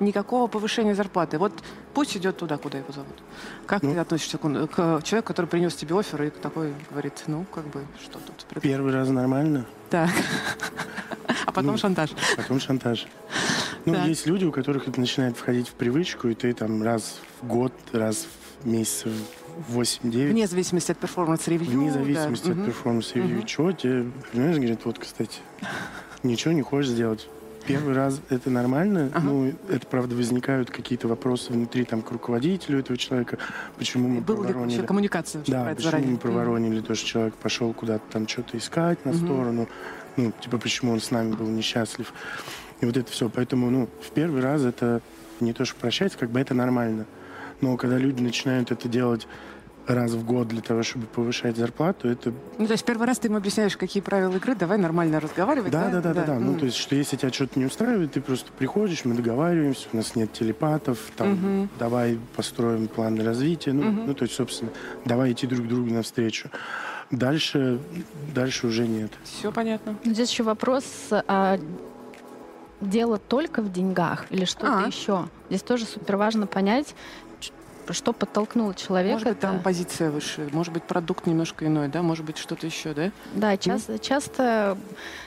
никакого 0.00 0.46
повышения 0.46 0.94
зарплаты. 0.94 1.38
Вот 1.38 1.52
пусть 1.92 2.16
идет 2.16 2.36
туда, 2.36 2.56
куда 2.56 2.78
его 2.78 2.92
зовут. 2.92 3.22
Как 3.66 3.82
ну, 3.82 3.92
ты 3.92 3.98
относишься 3.98 4.38
к, 4.38 4.42
к 4.42 5.02
человеку, 5.02 5.28
который 5.28 5.46
принес 5.46 5.74
тебе 5.74 5.98
офер 5.98 6.22
и 6.24 6.30
такой 6.30 6.72
говорит, 6.90 7.24
ну, 7.26 7.44
как 7.54 7.66
бы, 7.66 7.84
что 8.02 8.18
тут? 8.18 8.62
Первый 8.62 8.92
раз 8.92 9.08
нормально. 9.08 9.66
Так. 9.90 10.10
А 11.46 11.52
потом 11.52 11.72
ну, 11.72 11.78
шантаж. 11.78 12.10
Потом 12.36 12.58
шантаж. 12.58 13.06
Ну, 13.84 13.94
так. 13.94 14.06
есть 14.06 14.26
люди, 14.26 14.44
у 14.44 14.52
которых 14.52 14.88
это 14.88 14.98
начинает 14.98 15.36
входить 15.36 15.68
в 15.68 15.72
привычку, 15.72 16.28
и 16.28 16.34
ты 16.34 16.52
там 16.52 16.82
раз 16.82 17.20
в 17.40 17.46
год, 17.46 17.72
раз 17.92 18.26
в 18.62 18.66
месяц 18.66 19.06
8-9. 19.70 20.30
Вне 20.30 20.46
зависимости 20.46 20.92
от 20.92 20.98
performance 20.98 21.42
review. 21.42 21.70
Вне 21.70 21.92
зависимости 21.92 22.46
да. 22.48 22.52
от 22.52 22.66
performance 22.66 23.10
review. 23.10 23.38
Угу. 23.38 23.46
Чего 23.46 23.72
тебе, 23.72 24.10
понимаешь, 24.32 24.56
говорит, 24.56 24.80
вот, 24.84 24.98
кстати, 24.98 25.38
ничего 26.22 26.52
не 26.52 26.62
хочешь 26.62 26.90
сделать 26.90 27.28
Первый 27.66 27.94
раз 27.94 28.20
это 28.28 28.50
нормально, 28.50 29.10
ага. 29.14 29.26
ну, 29.26 29.52
это, 29.68 29.86
правда, 29.86 30.14
возникают 30.14 30.70
какие-то 30.70 31.08
вопросы 31.08 31.52
внутри, 31.52 31.84
там, 31.84 32.02
к 32.02 32.10
руководителю 32.10 32.80
этого 32.80 32.96
человека, 32.96 33.38
почему 33.78 34.08
мы 34.08 34.20
Была 34.20 34.44
проворонили... 34.44 34.80
ли 34.80 34.86
коммуникация 34.86 35.42
Да, 35.46 35.64
почему 35.64 35.82
заранее? 35.82 36.10
мы 36.10 36.18
проворонили 36.18 36.80
то, 36.80 36.94
что 36.94 37.06
человек 37.06 37.34
пошел 37.34 37.72
куда-то 37.72 38.04
там 38.10 38.28
что-то 38.28 38.58
искать 38.58 39.04
на 39.04 39.10
mm-hmm. 39.10 39.24
сторону, 39.24 39.68
ну, 40.16 40.32
типа, 40.40 40.58
почему 40.58 40.92
он 40.92 41.00
с 41.00 41.10
нами 41.10 41.32
был 41.34 41.46
несчастлив. 41.46 42.12
И 42.80 42.86
вот 42.86 42.96
это 42.96 43.10
все. 43.10 43.28
Поэтому, 43.28 43.70
ну, 43.70 43.88
в 44.00 44.10
первый 44.10 44.42
раз 44.42 44.62
это 44.62 45.00
не 45.40 45.52
то, 45.52 45.64
что 45.64 45.76
прощать, 45.76 46.14
как 46.16 46.30
бы 46.30 46.40
это 46.40 46.54
нормально. 46.54 47.06
Но 47.60 47.76
когда 47.76 47.98
люди 47.98 48.22
начинают 48.22 48.70
это 48.70 48.88
делать 48.88 49.26
раз 49.86 50.12
в 50.12 50.24
год 50.24 50.48
для 50.48 50.62
того, 50.62 50.82
чтобы 50.82 51.06
повышать 51.06 51.56
зарплату, 51.56 52.08
это... 52.08 52.32
Ну, 52.58 52.66
то 52.66 52.72
есть 52.72 52.84
первый 52.84 53.06
раз 53.06 53.18
ты 53.18 53.28
им 53.28 53.36
объясняешь, 53.36 53.76
какие 53.76 54.02
правила 54.02 54.34
игры, 54.34 54.54
давай 54.54 54.78
нормально 54.78 55.20
разговаривать, 55.20 55.70
да? 55.70 55.88
Да, 55.88 56.00
да, 56.00 56.00
да, 56.00 56.14
да. 56.14 56.24
да. 56.26 56.38
Ну, 56.38 56.58
то 56.58 56.66
есть, 56.66 56.76
что 56.76 56.96
если 56.96 57.16
тебя 57.16 57.32
что-то 57.32 57.58
не 57.58 57.66
устраивает, 57.66 58.12
ты 58.12 58.20
просто 58.20 58.50
приходишь, 58.52 59.04
мы 59.04 59.14
договариваемся, 59.14 59.88
у 59.92 59.96
нас 59.96 60.16
нет 60.16 60.32
телепатов, 60.32 60.98
там, 61.16 61.32
угу. 61.32 61.68
давай 61.78 62.18
построим 62.36 62.88
план 62.88 63.20
развития, 63.20 63.72
ну, 63.72 63.88
угу. 63.88 64.02
ну, 64.06 64.14
то 64.14 64.24
есть, 64.24 64.34
собственно, 64.34 64.70
давай 65.04 65.32
идти 65.32 65.46
друг 65.46 65.66
другу 65.68 65.90
навстречу. 65.90 66.50
Дальше, 67.10 67.80
дальше 68.34 68.66
уже 68.66 68.88
нет. 68.88 69.12
Все 69.24 69.52
понятно. 69.52 69.96
Здесь 70.04 70.30
еще 70.30 70.42
вопрос, 70.42 70.84
а 71.10 71.58
дело 72.80 73.18
только 73.18 73.62
в 73.62 73.72
деньгах 73.72 74.26
или 74.30 74.44
что-то 74.44 74.84
а. 74.84 74.86
еще? 74.86 75.28
Здесь 75.48 75.62
тоже 75.62 75.84
супер 75.84 76.16
важно 76.16 76.46
понять, 76.46 76.94
что 77.92 78.12
подтолкнуло 78.12 78.74
человека? 78.74 79.14
Может 79.14 79.28
быть, 79.28 79.40
там 79.40 79.62
позиция 79.62 80.10
выше, 80.10 80.48
может 80.52 80.72
быть, 80.72 80.84
продукт 80.84 81.26
немножко 81.26 81.66
иной, 81.66 81.88
да, 81.88 82.02
может 82.02 82.24
быть, 82.24 82.38
что-то 82.38 82.66
еще, 82.66 82.94
да? 82.94 83.10
Да, 83.34 83.56
часто, 83.56 83.98
часто 83.98 84.78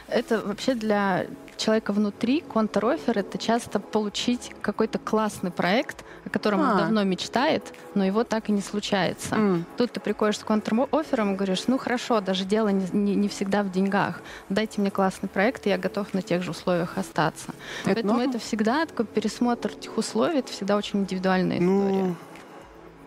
это 0.07 0.39
вообще 0.39 0.73
для 0.73 1.27
человека 1.57 1.91
внутри 1.91 2.41
контр-офер— 2.41 3.17
это 3.19 3.37
часто 3.37 3.79
получить 3.79 4.51
какой-то 4.61 4.99
классный 4.99 5.51
проект, 5.51 6.05
о 6.25 6.29
котором 6.29 6.61
а. 6.61 6.71
он 6.71 6.77
давно 6.77 7.03
мечтает, 7.03 7.73
но 7.95 8.05
его 8.05 8.23
так 8.23 8.49
и 8.49 8.51
не 8.51 8.61
случается. 8.61 9.35
Mm. 9.35 9.63
Тут 9.75 9.91
ты 9.91 9.99
приходишь 9.99 10.37
с 10.37 10.43
контр-оффером 10.43 11.33
и 11.33 11.35
говоришь, 11.35 11.63
ну 11.67 11.77
хорошо, 11.77 12.21
даже 12.21 12.45
дело 12.45 12.69
не, 12.69 12.85
не, 12.91 13.15
не 13.15 13.27
всегда 13.27 13.63
в 13.63 13.71
деньгах. 13.71 14.21
Дайте 14.49 14.81
мне 14.81 14.91
классный 14.91 15.29
проект, 15.29 15.65
и 15.65 15.69
я 15.69 15.77
готов 15.77 16.13
на 16.13 16.21
тех 16.21 16.43
же 16.43 16.51
условиях 16.51 16.97
остаться. 16.97 17.53
Это 17.83 17.95
Поэтому 17.95 18.13
много? 18.13 18.29
это 18.29 18.39
всегда 18.39 18.85
такой 18.85 19.05
пересмотр 19.05 19.71
этих 19.71 19.97
условий, 19.97 20.39
это 20.39 20.51
всегда 20.51 20.77
очень 20.77 20.99
индивидуальная 20.99 21.59
ну, 21.59 21.89
история. 21.89 22.15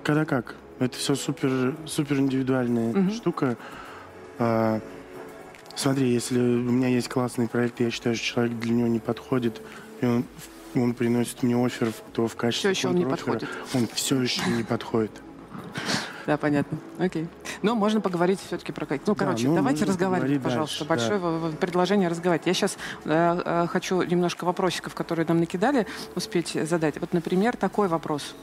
Когда 0.03 0.25
как? 0.25 0.55
Это 0.79 0.97
все 0.97 1.15
супер, 1.15 1.75
супер 1.87 2.19
индивидуальная 2.19 2.93
mm-hmm. 2.93 3.15
штука. 3.15 3.57
А, 4.39 4.81
смотри, 5.75 6.09
если 6.11 6.39
у 6.39 6.71
меня 6.71 6.89
есть 6.89 7.09
классный 7.09 7.49
проект, 7.49 7.81
я 7.81 7.91
считаю, 7.91 8.17
что 8.17 8.25
человек 8.25 8.59
для 8.59 8.73
него 8.73 8.89
не 8.89 8.99
подходит, 8.99 9.61
и 10.01 10.07
он 10.07 10.25
он 10.75 10.95
приносит 10.95 11.43
мне 11.43 11.57
офер, 11.57 11.93
то 12.13 12.29
в 12.29 12.37
качестве 12.37 12.73
все 12.73 12.79
еще 12.81 12.89
он 12.89 12.95
не 12.97 13.05
подходит. 13.05 13.49
Он 13.75 13.89
все 13.89 14.21
еще 14.21 14.43
не 14.51 14.63
подходит. 14.63 15.11
Да, 16.27 16.37
понятно. 16.37 16.79
Окей. 16.99 17.27
Но 17.63 17.75
ну, 17.75 17.81
можно 17.81 18.01
поговорить 18.01 18.39
все-таки 18.47 18.73
про 18.73 18.87
как. 18.87 19.01
Ну, 19.07 19.15
короче, 19.15 19.45
да, 19.45 19.49
ну, 19.49 19.57
давайте 19.57 19.85
разговаривать, 19.85 20.43
пожалуйста. 20.43 20.85
Дальше, 20.85 21.11
Большое 21.19 21.51
да. 21.51 21.57
предложение 21.57 22.09
разговаривать. 22.09 22.47
Я 22.47 22.55
сейчас 22.55 22.77
э, 23.05 23.43
э, 23.45 23.67
хочу 23.69 24.03
немножко 24.03 24.45
вопросиков, 24.45 24.95
которые 24.95 25.27
нам 25.27 25.41
накидали, 25.41 25.87
успеть 26.15 26.57
задать. 26.69 27.01
Вот, 27.01 27.13
например, 27.13 27.57
такой 27.57 27.89
вопрос. 27.89 28.35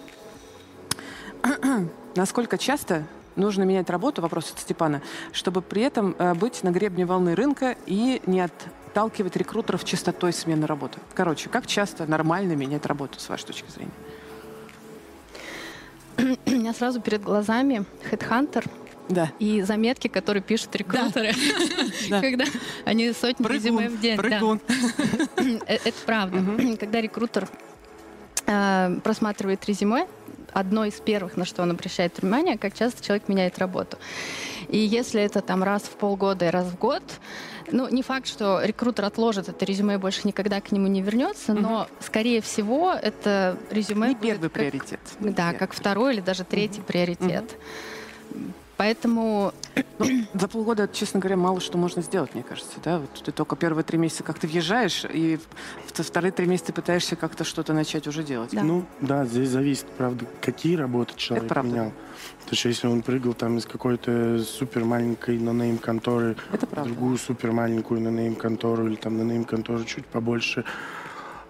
Насколько 2.16 2.58
часто 2.58 3.04
нужно 3.36 3.64
менять 3.64 3.90
работу, 3.90 4.22
вопрос 4.22 4.52
от 4.52 4.60
Степана, 4.60 5.02
чтобы 5.32 5.62
при 5.62 5.84
этом 5.84 6.16
э, 6.18 6.34
быть 6.34 6.64
на 6.64 6.72
гребне 6.72 7.06
волны 7.06 7.36
рынка 7.36 7.76
и 7.86 8.22
не 8.26 8.42
отталкивать 8.42 9.36
рекрутеров 9.36 9.84
частотой 9.84 10.34
смены 10.34 10.66
работы? 10.66 11.00
Короче, 11.14 11.50
как 11.50 11.68
часто 11.68 12.06
нормально 12.06 12.54
менять 12.54 12.86
работу, 12.86 13.20
с 13.20 13.30
вашей 13.30 13.46
точки 13.46 13.70
зрения? 13.70 13.92
У 16.46 16.52
меня 16.52 16.74
сразу 16.74 17.00
перед 17.00 17.22
глазами 17.22 17.86
Headhunter, 18.12 18.68
да. 19.10 19.32
И 19.40 19.62
заметки, 19.62 20.08
которые 20.10 20.44
пишут 20.44 20.76
рекрутеры, 20.76 21.32
да. 22.10 22.20
когда 22.22 22.44
они 22.84 23.14
сотни 23.14 23.42
прыгун, 23.44 23.80
резюме 23.80 23.90
в 23.90 24.02
день. 24.02 24.18
Прыгун. 24.18 24.60
Да. 24.68 24.74
Э, 25.68 25.76
это 25.76 25.98
правда. 26.06 26.44
Когда 26.78 27.00
рекрутер 27.00 27.48
э, 28.48 29.00
просматривает 29.02 29.64
резюме, 29.66 30.08
одно 30.60 30.86
из 30.86 30.96
первых, 30.96 31.38
на 31.38 31.46
что 31.46 31.62
он 31.62 31.72
обращает 31.72 32.20
внимание, 32.20 32.58
как 32.58 32.74
часто 32.74 33.04
человек 33.04 33.28
меняет 33.28 33.60
работу. 33.60 33.98
И 34.70 34.78
если 34.78 35.22
это 35.22 35.42
там 35.42 35.64
раз 35.64 35.84
в 35.84 35.92
полгода 35.92 36.48
и 36.48 36.50
раз 36.50 36.68
в 36.68 36.78
год, 36.78 37.04
ну, 37.72 37.88
не 37.90 38.02
факт, 38.02 38.28
что 38.28 38.62
рекрутер 38.64 39.06
отложит 39.06 39.50
это 39.50 39.66
резюме 39.66 39.96
и 39.96 39.98
больше 39.98 40.22
никогда 40.24 40.60
к 40.62 40.72
нему 40.72 40.88
не 40.88 41.02
вернется, 41.02 41.54
угу. 41.54 41.62
но, 41.62 41.88
скорее 42.00 42.42
всего, 42.42 42.94
это 42.94 43.58
резюме... 43.70 44.10
Не 44.10 44.16
первый 44.16 44.50
как, 44.50 44.54
приоритет. 44.54 45.00
Да, 45.20 45.54
как 45.54 45.74
второй 45.74 46.16
или 46.16 46.22
даже 46.22 46.44
третий 46.44 46.80
угу. 46.80 46.88
приоритет. 46.88 47.56
Угу. 48.32 48.40
Поэтому... 48.78 49.54
Ну, 50.00 50.06
за 50.34 50.48
полгода, 50.48 50.88
честно 50.88 51.20
говоря, 51.20 51.36
мало 51.38 51.60
что 51.60 51.78
можно 51.78 52.02
сделать, 52.04 52.34
мне 52.36 52.44
кажется. 52.44 52.78
Да? 52.84 53.00
Вот 53.00 53.24
ты 53.24 53.32
только 53.32 53.56
первые 53.56 53.84
три 53.84 53.98
месяца 53.98 54.24
как-то 54.24 54.46
въезжаешь, 54.48 55.06
и 55.12 55.40
в 55.86 56.04
вторые 56.04 56.32
три 56.32 56.46
месяца 56.46 56.74
пытаешься 56.74 57.16
как-то 57.16 57.44
что-то 57.44 57.74
начать 57.74 58.08
уже 58.08 58.24
делать. 58.24 58.52
Да. 58.54 58.64
Ну, 58.64 58.86
да, 59.02 59.26
здесь 59.26 59.50
зависит, 59.50 59.88
правда, 59.98 60.26
какие 60.42 60.76
работы 60.76 61.14
человек 61.16 61.52
Это 61.52 61.62
менял. 61.64 61.92
Потому 62.42 62.58
что 62.58 62.70
если 62.70 62.88
он 62.88 63.02
прыгал 63.02 63.34
там 63.34 63.58
из 63.58 63.66
какой-то 63.66 64.40
супер 64.44 64.86
маленькой 64.86 65.40
нонейм 65.40 65.80
конторы 65.80 66.36
в 66.52 66.84
другую 66.84 67.18
супер 67.18 67.52
маленькую 67.52 68.02
нонейм 68.02 68.36
контору 68.36 68.88
или 68.88 68.96
там 68.96 69.18
нонейм 69.18 69.44
контору 69.44 69.84
чуть 69.84 70.06
побольше, 70.06 70.64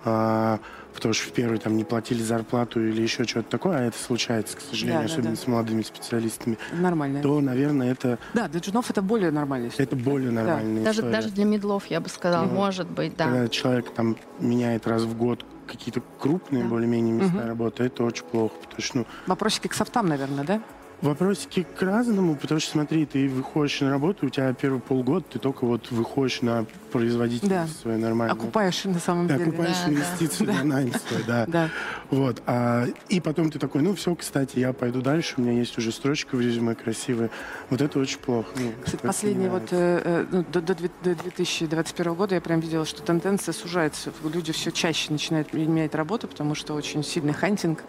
а, 0.06 0.60
потому 0.98 1.14
что 1.14 1.30
в 1.30 1.32
первый 1.32 1.60
там 1.60 1.78
не 1.78 1.84
платили 1.84 2.24
зарплату 2.24 2.84
или 2.84 3.04
еще 3.04 3.24
что-то 3.24 3.48
такое, 3.50 3.78
а 3.78 3.82
это 3.82 3.98
случается, 3.98 4.58
к 4.58 4.62
сожалению, 4.62 5.02
да, 5.02 5.06
особенно 5.06 5.30
да, 5.30 5.36
да. 5.36 5.42
с 5.44 5.48
молодыми 5.48 5.82
специалистами. 5.84 6.58
Нормально. 6.74 7.22
То, 7.22 7.40
наверное, 7.40 7.92
это... 7.92 8.18
Да, 8.34 8.48
для 8.48 8.60
джунов 8.60 8.90
это 8.90 9.04
более 9.04 9.30
нормально. 9.30 9.70
Это 9.78 9.96
более 9.96 10.32
нормальная 10.32 10.80
да. 10.80 10.86
Даже, 10.86 11.04
даже 11.04 11.30
для 11.30 11.46
медлов, 11.46 11.86
я 11.86 12.02
бы 12.02 12.10
сказала, 12.10 12.46
угу. 12.46 12.56
может 12.56 12.90
быть, 12.90 13.16
да. 13.16 13.26
Когда 13.26 13.48
человек 13.48 13.94
там 13.94 14.18
меняет 14.40 14.88
раз 14.88 15.04
в 15.04 15.16
год 15.16 15.46
какие-то 15.68 16.02
крупные 16.20 16.64
да. 16.64 16.70
более-менее 16.70 17.14
места 17.14 17.38
угу. 17.38 17.48
работы, 17.48 17.84
это 17.84 18.04
очень 18.04 18.26
плохо, 18.26 18.56
потому 18.64 18.82
что, 18.82 18.98
ну... 18.98 19.06
Вопросики 19.28 19.68
к 19.68 19.76
софтам, 19.76 20.08
наверное, 20.08 20.46
да? 20.46 20.62
Вопросики 21.02 21.66
к 21.78 21.82
разному, 21.84 22.36
потому 22.36 22.60
что, 22.60 22.72
смотри, 22.72 23.06
ты 23.06 23.30
выходишь 23.30 23.82
на 23.82 23.92
работу, 23.92 24.26
у 24.26 24.30
тебя 24.30 24.52
первый 24.54 24.80
полгода 24.80 25.26
ты 25.30 25.38
только 25.38 25.66
вот 25.66 25.92
выходишь 25.92 26.42
на 26.42 26.66
производительность 26.92 27.74
да. 27.76 27.82
свою 27.82 28.00
нормальную. 28.00 28.36
Окупаешь 28.36 28.84
на 28.86 28.98
самом 28.98 29.28
деле. 29.28 29.44
Окупаешь 29.44 29.78
да, 29.86 29.92
инвестиции 29.92 30.46
да. 30.46 30.54
на 30.54 30.64
найм 30.64 30.92
свой, 30.94 31.24
да. 31.28 31.46
да. 31.46 31.70
Вот. 32.10 32.42
А, 32.48 32.86
и 33.10 33.20
потом 33.20 33.52
ты 33.52 33.60
такой, 33.60 33.84
ну 33.84 33.94
все, 33.94 34.16
кстати, 34.16 34.58
я 34.58 34.74
пойду 34.74 35.02
дальше, 35.02 35.36
у 35.38 35.42
меня 35.42 35.52
есть 35.52 35.78
уже 35.78 35.92
строчка 35.92 36.36
в 36.36 36.42
резюме 36.42 36.74
красивая. 36.74 37.30
Вот 37.70 37.80
это 37.80 38.00
очень 38.00 38.18
плохо. 38.18 38.50
Ну, 38.56 38.72
кстати, 38.84 39.02
последние 39.02 39.52
вот 39.52 39.68
э, 39.72 40.02
э, 40.04 40.26
ну, 40.32 40.46
до, 40.52 40.62
до 40.62 40.74
2021 40.74 42.14
года 42.16 42.34
я 42.34 42.42
прям 42.42 42.60
видела, 42.60 42.86
что 42.86 43.04
тенденция 43.04 43.54
сужается. 43.54 44.12
Люди 44.24 44.52
все 44.52 44.72
чаще 44.72 45.12
начинают 45.12 45.54
менять 45.54 45.94
работу, 45.94 46.28
потому 46.28 46.56
что 46.56 46.74
очень 46.74 47.04
сильный 47.04 47.34
хантинг 47.34 47.84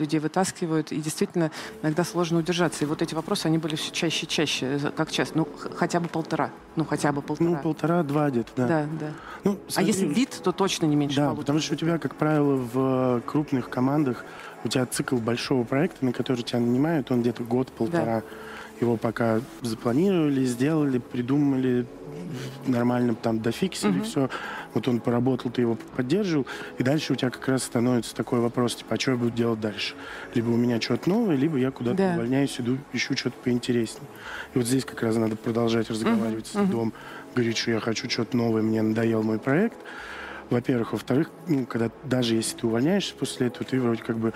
людей 0.00 0.20
вытаскивают, 0.20 0.92
и 0.92 0.96
действительно 0.96 1.50
иногда 1.82 2.04
сложно 2.04 2.38
удержаться. 2.38 2.84
И 2.84 2.86
вот 2.86 3.02
эти 3.02 3.14
вопросы, 3.14 3.46
они 3.46 3.58
были 3.58 3.76
все 3.76 3.90
чаще 3.92 4.26
и 4.26 4.28
чаще. 4.28 4.78
Как 4.96 5.10
часто? 5.10 5.38
Ну, 5.38 5.48
хотя 5.74 6.00
бы 6.00 6.08
полтора. 6.08 6.50
Ну, 6.76 6.84
хотя 6.84 7.12
бы 7.12 7.22
полтора. 7.22 7.50
Ну, 7.50 7.56
полтора-два 7.58 8.30
где-то, 8.30 8.50
да. 8.56 8.66
Да, 8.66 8.86
да. 9.00 9.12
Ну, 9.44 9.58
смотри, 9.68 9.84
а 9.84 9.94
если 9.94 10.06
вид, 10.06 10.40
то 10.42 10.52
точно 10.52 10.86
не 10.86 10.96
меньше 10.96 11.16
Да, 11.16 11.26
полутора. 11.26 11.42
потому 11.42 11.60
что 11.60 11.74
у 11.74 11.76
тебя, 11.76 11.98
как 11.98 12.14
правило, 12.16 12.56
в 12.56 13.20
крупных 13.26 13.68
командах 13.70 14.24
у 14.64 14.68
тебя 14.68 14.86
цикл 14.86 15.16
большого 15.16 15.64
проекта, 15.64 16.04
на 16.04 16.12
который 16.12 16.42
тебя 16.42 16.60
нанимают, 16.60 17.10
он 17.10 17.20
где-то 17.22 17.42
год-полтора. 17.44 18.20
Да. 18.20 18.22
Его 18.80 18.96
пока 18.96 19.40
запланировали, 19.62 20.44
сделали, 20.44 20.98
придумали, 20.98 21.86
нормально 22.66 23.14
там 23.14 23.40
дофиксили, 23.40 23.98
угу. 23.98 24.04
все. 24.04 24.30
Вот 24.74 24.88
он 24.88 25.00
поработал, 25.00 25.50
ты 25.50 25.62
его 25.62 25.78
поддерживал, 25.96 26.46
и 26.78 26.82
дальше 26.82 27.14
у 27.14 27.16
тебя 27.16 27.30
как 27.30 27.48
раз 27.48 27.62
становится 27.62 28.14
такой 28.14 28.40
вопрос, 28.40 28.76
типа, 28.76 28.96
а 28.96 29.00
что 29.00 29.12
я 29.12 29.16
буду 29.16 29.30
делать 29.30 29.60
дальше? 29.60 29.94
Либо 30.34 30.50
у 30.50 30.56
меня 30.56 30.80
что-то 30.80 31.08
новое, 31.08 31.36
либо 31.36 31.56
я 31.56 31.70
куда-то 31.70 31.96
да. 31.96 32.14
увольняюсь, 32.14 32.60
иду, 32.60 32.76
ищу 32.92 33.16
что-то 33.16 33.36
поинтереснее. 33.42 34.06
И 34.54 34.58
вот 34.58 34.66
здесь 34.66 34.84
как 34.84 35.02
раз 35.02 35.16
надо 35.16 35.36
продолжать 35.36 35.88
разговаривать 35.90 36.54
угу. 36.54 36.64
с 36.64 36.68
дом, 36.68 36.92
говорить, 37.34 37.56
что 37.56 37.70
я 37.70 37.80
хочу 37.80 38.10
что-то 38.10 38.36
новое, 38.36 38.62
мне 38.62 38.82
надоел 38.82 39.22
мой 39.22 39.38
проект. 39.38 39.78
Во-первых. 40.50 40.92
Во-вторых, 40.92 41.30
ну, 41.48 41.66
когда 41.66 41.90
даже 42.04 42.36
если 42.36 42.56
ты 42.56 42.66
увольняешься 42.68 43.14
после 43.14 43.48
этого, 43.48 43.64
ты 43.64 43.80
вроде 43.80 44.02
как 44.02 44.16
бы 44.16 44.32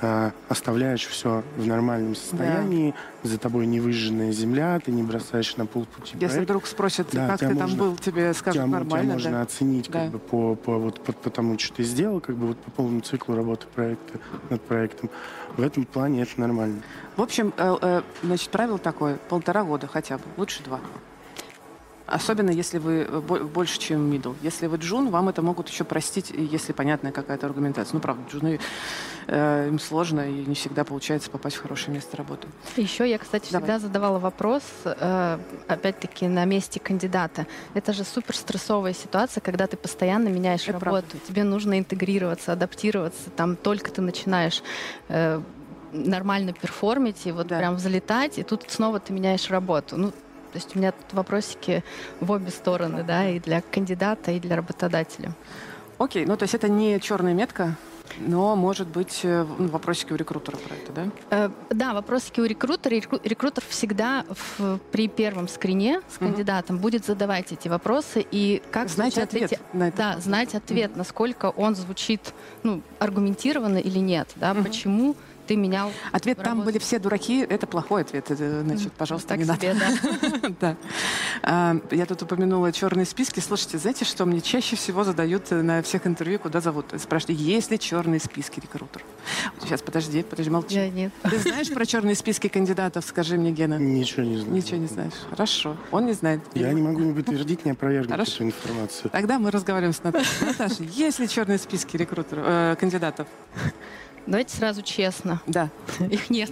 э, 0.00 0.30
оставляешь 0.48 1.06
все 1.06 1.42
в 1.56 1.66
нормальном 1.66 2.14
состоянии, 2.14 2.94
да. 3.22 3.28
за 3.28 3.38
тобой 3.38 3.66
не 3.66 3.80
выжженная 3.80 4.32
земля, 4.32 4.80
ты 4.84 4.90
не 4.92 5.02
бросаешь 5.02 5.56
на 5.56 5.66
полпути 5.66 6.12
Если 6.14 6.26
проект. 6.26 6.44
вдруг 6.44 6.66
спросят, 6.66 7.08
да, 7.12 7.28
как 7.28 7.40
ты 7.40 7.48
можно, 7.48 7.60
там 7.60 7.76
был, 7.76 7.96
тебе 7.96 8.32
скажут 8.34 8.62
тебя, 8.62 8.66
нормально. 8.70 9.14
Тебя 9.14 9.30
можно 9.30 9.42
оценить 9.42 9.90
да. 9.90 10.02
как 10.02 10.12
бы 10.12 10.18
по, 10.18 10.54
по, 10.54 10.78
вот, 10.78 11.02
по, 11.02 11.12
по 11.12 11.30
тому, 11.30 11.58
что 11.58 11.74
ты 11.74 11.82
сделал, 11.82 12.20
как 12.20 12.36
бы 12.36 12.48
вот 12.48 12.58
по 12.58 12.70
полному 12.70 13.00
циклу 13.00 13.34
работы 13.34 13.66
проекта 13.74 14.18
над 14.50 14.60
проектом. 14.62 15.10
В 15.56 15.62
этом 15.62 15.84
плане 15.84 16.22
это 16.22 16.40
нормально. 16.40 16.82
В 17.16 17.22
общем, 17.22 17.52
э, 17.56 17.76
э, 17.80 18.02
значит, 18.22 18.50
правило 18.50 18.78
такое, 18.78 19.16
полтора 19.28 19.64
года 19.64 19.86
хотя 19.86 20.18
бы, 20.18 20.24
лучше 20.36 20.62
два. 20.62 20.80
Особенно, 22.08 22.50
если 22.50 22.78
вы 22.78 23.06
э, 23.08 23.20
больше, 23.20 23.78
чем 23.78 24.10
middle. 24.10 24.34
Если 24.42 24.66
вы 24.66 24.78
джун, 24.78 25.10
вам 25.10 25.28
это 25.28 25.42
могут 25.42 25.68
еще 25.68 25.84
простить, 25.84 26.30
если 26.30 26.72
понятная 26.72 27.12
какая-то 27.12 27.46
аргументация. 27.46 27.94
Ну, 27.94 28.00
правда, 28.00 28.22
джуны, 28.30 28.60
э, 29.26 29.68
им 29.68 29.78
сложно, 29.78 30.28
и 30.28 30.46
не 30.46 30.54
всегда 30.54 30.84
получается 30.84 31.30
попасть 31.30 31.56
в 31.56 31.62
хорошее 31.62 31.94
место 31.94 32.16
работы. 32.16 32.48
Еще 32.76 33.08
я, 33.08 33.18
кстати, 33.18 33.52
Давай. 33.52 33.68
всегда 33.68 33.78
задавала 33.78 34.18
вопрос, 34.18 34.62
э, 34.84 35.38
опять-таки, 35.66 36.26
на 36.28 36.46
месте 36.46 36.80
кандидата. 36.80 37.46
Это 37.74 37.92
же 37.92 38.04
супер 38.04 38.34
стрессовая 38.34 38.94
ситуация, 38.94 39.42
когда 39.42 39.66
ты 39.66 39.76
постоянно 39.76 40.28
меняешь 40.28 40.62
это 40.62 40.72
работу. 40.72 41.08
Правда. 41.10 41.26
Тебе 41.28 41.44
нужно 41.44 41.78
интегрироваться, 41.78 42.52
адаптироваться. 42.52 43.28
Там 43.36 43.56
только 43.56 43.90
ты 43.90 44.00
начинаешь 44.00 44.62
э, 45.08 45.42
нормально 45.92 46.52
перформить 46.52 47.26
и 47.26 47.32
вот 47.32 47.48
да. 47.48 47.58
прям 47.58 47.76
взлетать, 47.76 48.38
и 48.38 48.42
тут 48.42 48.64
снова 48.68 48.98
ты 49.00 49.12
меняешь 49.12 49.50
работу. 49.50 49.96
Ну, 49.96 50.12
то 50.58 50.64
есть 50.64 50.74
у 50.74 50.78
меня 50.80 50.90
тут 50.90 51.12
вопросики 51.12 51.84
в 52.20 52.32
обе 52.32 52.50
стороны, 52.50 53.04
да, 53.04 53.28
и 53.28 53.38
для 53.38 53.60
кандидата, 53.60 54.32
и 54.32 54.40
для 54.40 54.56
работодателя. 54.56 55.32
Окей, 55.98 56.26
ну 56.26 56.36
то 56.36 56.42
есть 56.42 56.54
это 56.54 56.68
не 56.68 56.98
черная 56.98 57.32
метка, 57.32 57.76
но, 58.18 58.56
может 58.56 58.88
быть, 58.88 59.20
э, 59.22 59.46
ну, 59.58 59.68
вопросики 59.68 60.12
у 60.12 60.16
рекрутера 60.16 60.56
про 60.56 60.74
это, 60.74 60.92
да? 60.92 61.10
Э, 61.30 61.50
да, 61.70 61.94
вопросики 61.94 62.40
у 62.40 62.44
рекрутера. 62.44 62.94
Рекрутер 62.94 63.62
всегда 63.68 64.24
в, 64.28 64.78
при 64.90 65.06
первом 65.08 65.46
скрине 65.46 66.00
с 66.08 66.18
кандидатом 66.18 66.76
угу. 66.76 66.84
будет 66.84 67.04
задавать 67.04 67.52
эти 67.52 67.68
вопросы 67.68 68.26
и 68.30 68.62
как 68.72 68.88
знать 68.88 69.18
ответ 69.18 69.52
эти, 69.52 69.60
на 69.72 69.88
это. 69.88 69.96
Да, 69.96 70.20
знать 70.20 70.54
ответ, 70.54 70.90
угу. 70.90 70.98
насколько 70.98 71.50
он 71.50 71.76
звучит 71.76 72.34
ну, 72.62 72.82
аргументированно 72.98 73.78
или 73.78 73.98
нет, 73.98 74.30
да, 74.36 74.52
угу. 74.52 74.64
почему 74.64 75.14
ты 75.48 75.56
менял 75.56 75.90
Ответ 76.12 76.42
«там 76.42 76.62
были 76.62 76.78
все 76.78 76.98
дураки»— 76.98 77.40
это 77.48 77.66
плохой 77.66 78.02
ответ. 78.02 78.30
Это, 78.30 78.62
Значит, 78.62 78.92
пожалуйста, 78.92 79.28
Так 79.30 79.38
не 79.38 79.44
себе, 79.44 79.74
надо. 79.74 80.54
да. 80.60 80.76
А, 81.42 81.76
Я 81.90 82.04
тут 82.06 82.22
упомянула 82.22 82.72
черные 82.72 83.06
списки. 83.06 83.40
Слушайте, 83.40 83.78
знаете, 83.78 84.04
что 84.04 84.26
мне 84.26 84.40
чаще 84.40 84.76
всего 84.76 85.04
задают 85.04 85.50
э, 85.50 85.62
на 85.62 85.82
всех 85.82 86.06
интервью, 86.06 86.38
куда 86.38 86.60
зовут? 86.60 86.86
Спрашивают, 86.98 87.40
есть 87.40 87.70
ли 87.70 87.78
черные 87.78 88.20
списки 88.20 88.60
рекрутеров? 88.60 89.06
Сейчас, 89.62 89.80
подожди, 89.80 90.22
подожди, 90.22 90.50
молчи. 90.50 90.74
Я 90.74 90.90
нет. 90.90 91.12
Ты 91.22 91.38
знаешь 91.38 91.72
про 91.72 91.86
черные 91.86 92.14
списки 92.14 92.48
кандидатов? 92.48 93.04
Скажи 93.06 93.36
мне, 93.38 93.52
Гена. 93.52 93.78
Ничего 93.78 94.24
не 94.24 94.36
знаю. 94.38 94.52
Ничего 94.54 94.76
не 94.78 94.86
знаешь. 94.86 95.12
Хорошо. 95.30 95.76
Он 95.90 96.06
не 96.06 96.12
знает. 96.12 96.40
Я 96.54 96.72
не 96.72 96.82
могу 96.82 97.00
ни 97.00 97.12
подтвердить, 97.14 97.64
ни 97.64 97.70
опровергнуть 97.70 98.10
Хорошо. 98.10 98.32
эту 98.34 98.44
информацию. 98.44 99.10
Тогда 99.10 99.38
мы 99.38 99.50
разговариваем 99.50 99.94
с 99.94 100.02
Наташей. 100.02 100.46
Наташа, 100.46 100.82
есть 100.82 101.18
ли 101.20 101.28
черные 101.28 101.58
списки 101.58 101.96
рекрутеров, 101.96 102.44
э, 102.46 102.76
кандидатов? 102.78 103.26
Давайте 104.28 104.54
сразу 104.54 104.82
честно. 104.82 105.40
Да. 105.46 105.70
Их 106.10 106.28
нет. 106.28 106.50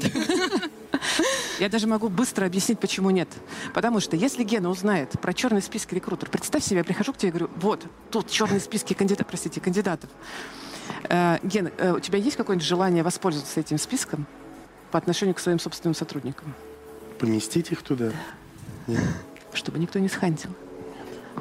Я 1.60 1.68
даже 1.68 1.86
могу 1.86 2.08
быстро 2.08 2.46
объяснить, 2.46 2.78
почему 2.80 3.10
нет. 3.10 3.28
Потому 3.74 4.00
что 4.00 4.16
если 4.16 4.44
Гена 4.44 4.70
узнает 4.70 5.10
про 5.20 5.34
черный 5.34 5.60
список 5.60 5.92
рекрутер, 5.92 6.30
представь 6.30 6.64
себе, 6.64 6.78
я 6.78 6.84
прихожу 6.84 7.12
к 7.12 7.18
тебе 7.18 7.28
и 7.28 7.32
говорю, 7.32 7.50
вот, 7.56 7.84
тут 8.10 8.30
черные 8.30 8.60
списки 8.60 8.94
кандидатов, 8.94 9.26
простите, 9.26 9.60
кандидатов. 9.60 10.08
Э, 11.10 11.38
Гена, 11.42 11.70
э, 11.76 11.92
у 11.92 12.00
тебя 12.00 12.18
есть 12.18 12.38
какое-нибудь 12.38 12.66
желание 12.66 13.02
воспользоваться 13.02 13.60
этим 13.60 13.76
списком 13.76 14.26
по 14.90 14.96
отношению 14.96 15.34
к 15.34 15.38
своим 15.38 15.58
собственным 15.58 15.94
сотрудникам? 15.94 16.54
Поместить 17.18 17.72
их 17.72 17.82
туда? 17.82 18.10
Нет. 18.86 19.02
Чтобы 19.52 19.78
никто 19.78 19.98
не 19.98 20.08
схантил. 20.08 20.50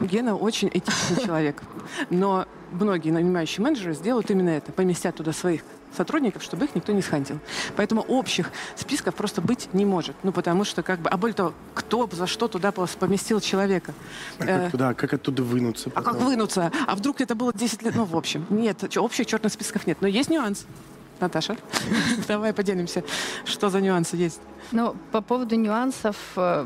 Гена 0.01 0.35
очень 0.35 0.67
этичный 0.67 1.23
человек. 1.25 1.61
Но 2.09 2.45
многие 2.71 3.11
нанимающие 3.11 3.63
менеджеры 3.63 3.93
сделают 3.93 4.29
именно 4.29 4.49
это. 4.49 4.73
Поместят 4.73 5.15
туда 5.15 5.31
своих 5.31 5.61
сотрудников, 5.95 6.43
чтобы 6.43 6.65
их 6.65 6.75
никто 6.75 6.91
не 6.91 7.01
схантил. 7.01 7.39
Поэтому 7.75 8.01
общих 8.01 8.51
списков 8.75 9.15
просто 9.15 9.41
быть 9.41 9.69
не 9.73 9.85
может. 9.85 10.15
Ну, 10.23 10.31
потому 10.31 10.63
что, 10.63 10.83
как 10.83 10.99
бы, 10.99 11.09
а 11.09 11.17
более 11.17 11.35
того, 11.35 11.53
кто 11.73 12.07
за 12.11 12.27
что 12.27 12.47
туда 12.47 12.71
поместил 12.71 13.39
человека? 13.39 13.93
А 14.39 14.43
Э, 14.45 14.61
как 14.63 14.71
туда, 14.71 14.93
как 14.93 15.13
оттуда 15.13 15.43
вынуться? 15.43 15.89
а 15.95 16.01
как 16.01 16.13
потом? 16.13 16.27
вынуться? 16.27 16.71
А 16.87 16.95
вдруг 16.95 17.21
это 17.21 17.35
было 17.35 17.53
10 17.53 17.81
лет? 17.83 17.95
Ну, 17.95 18.05
в 18.05 18.15
общем, 18.15 18.45
нет, 18.49 18.97
общих 18.97 19.25
черных 19.25 19.53
списков 19.53 19.87
нет. 19.87 19.97
Но 20.01 20.07
есть 20.07 20.29
нюанс. 20.29 20.65
Наташа, 21.21 21.55
давай 22.27 22.53
поделимся, 22.53 23.03
что 23.45 23.69
за 23.69 23.79
нюансы 23.79 24.17
есть. 24.17 24.41
Ну, 24.73 24.95
по 25.13 25.21
поводу 25.21 25.55
нюансов 25.55 26.17
э, 26.35 26.65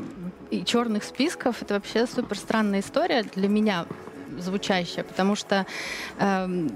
и 0.50 0.64
черных 0.64 1.04
списков, 1.04 1.62
это 1.62 1.74
вообще 1.74 2.06
супер 2.06 2.36
странная 2.36 2.80
история 2.80 3.22
для 3.22 3.48
меня 3.48 3.86
звучащая, 4.38 5.04
потому 5.04 5.36
что, 5.36 5.66
эм, 6.18 6.70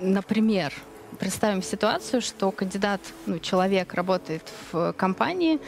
например, 0.00 0.72
представим 1.18 1.62
ситуацию, 1.62 2.20
что 2.20 2.50
кандидат, 2.50 3.00
ну, 3.26 3.38
человек 3.38 3.94
работает 3.94 4.42
в 4.72 4.92
компании, 4.92 5.58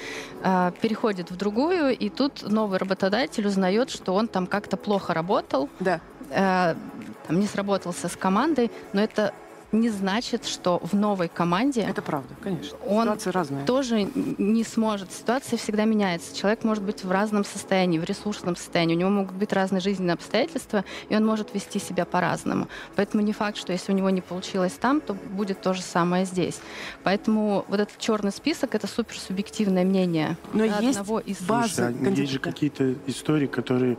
э, 0.42 0.72
переходит 0.81 1.31
в 1.31 1.37
другую, 1.37 1.96
и 1.96 2.09
тут 2.11 2.42
новый 2.42 2.79
работодатель 2.79 3.46
узнает, 3.46 3.90
что 3.90 4.14
он 4.14 4.29
там 4.29 4.46
как-то 4.46 4.77
плохо 4.77 5.14
работал, 5.14 5.68
Да. 5.81 6.01
э, 6.31 6.74
там, 7.27 7.40
не 7.40 7.46
сработался 7.46 8.09
с 8.09 8.16
командой, 8.16 8.70
но 8.92 9.03
это 9.03 9.33
не 9.72 9.90
значит, 9.90 10.46
что 10.46 10.81
в 10.83 10.94
новой 10.94 11.28
команде 11.28 11.83
Это 11.83 12.00
правда, 12.00 12.35
конечно. 12.42 12.78
Он 12.87 13.04
Ситуации 13.04 13.31
разные. 13.31 13.66
тоже 13.66 14.09
не 14.14 14.64
сможет. 14.64 15.12
Ситуация 15.12 15.59
всегда 15.59 15.85
меняется. 15.85 16.35
Человек 16.35 16.64
может 16.64 16.83
быть 16.83 17.04
в 17.04 17.11
разном 17.11 17.44
состоянии, 17.44 17.98
в 17.98 18.04
ресурсном 18.04 18.57
состоянии. 18.57 18.94
У 18.94 18.98
него 18.98 19.11
могут 19.11 19.35
быть 19.35 19.52
разные 19.52 19.81
жизненные 19.81 20.14
обстоятельства, 20.14 20.85
и 21.09 21.16
он 21.16 21.26
может 21.26 21.54
вести 21.54 21.78
себя 21.78 22.04
по-разному. 22.04 22.68
Поэтому 22.96 23.22
не 23.22 23.33
факт, 23.33 23.59
что 23.59 23.72
если 23.72 23.92
у 23.92 23.94
него 23.94 24.11
не 24.11 24.20
получилось 24.20 24.72
там, 24.72 25.00
то 25.00 25.14
будет 25.14 25.61
то 25.61 25.74
же 25.74 25.83
самое 25.83 26.24
здесь. 26.24 26.61
Поэтому 27.02 27.64
вот 27.68 27.81
этот 27.81 27.98
черный 27.98 28.33
список 28.33 28.74
это 28.74 28.87
супер 28.87 29.18
субъективное 29.18 29.85
мнение 29.85 30.37
Но 30.52 30.66
да, 30.66 30.78
есть 30.78 30.98
одного 30.98 31.20
из 31.20 31.40
база 31.40 31.90
есть 31.90 32.33
же 32.33 32.38
какие-то 32.38 32.94
истории, 33.07 33.46
которые 33.46 33.98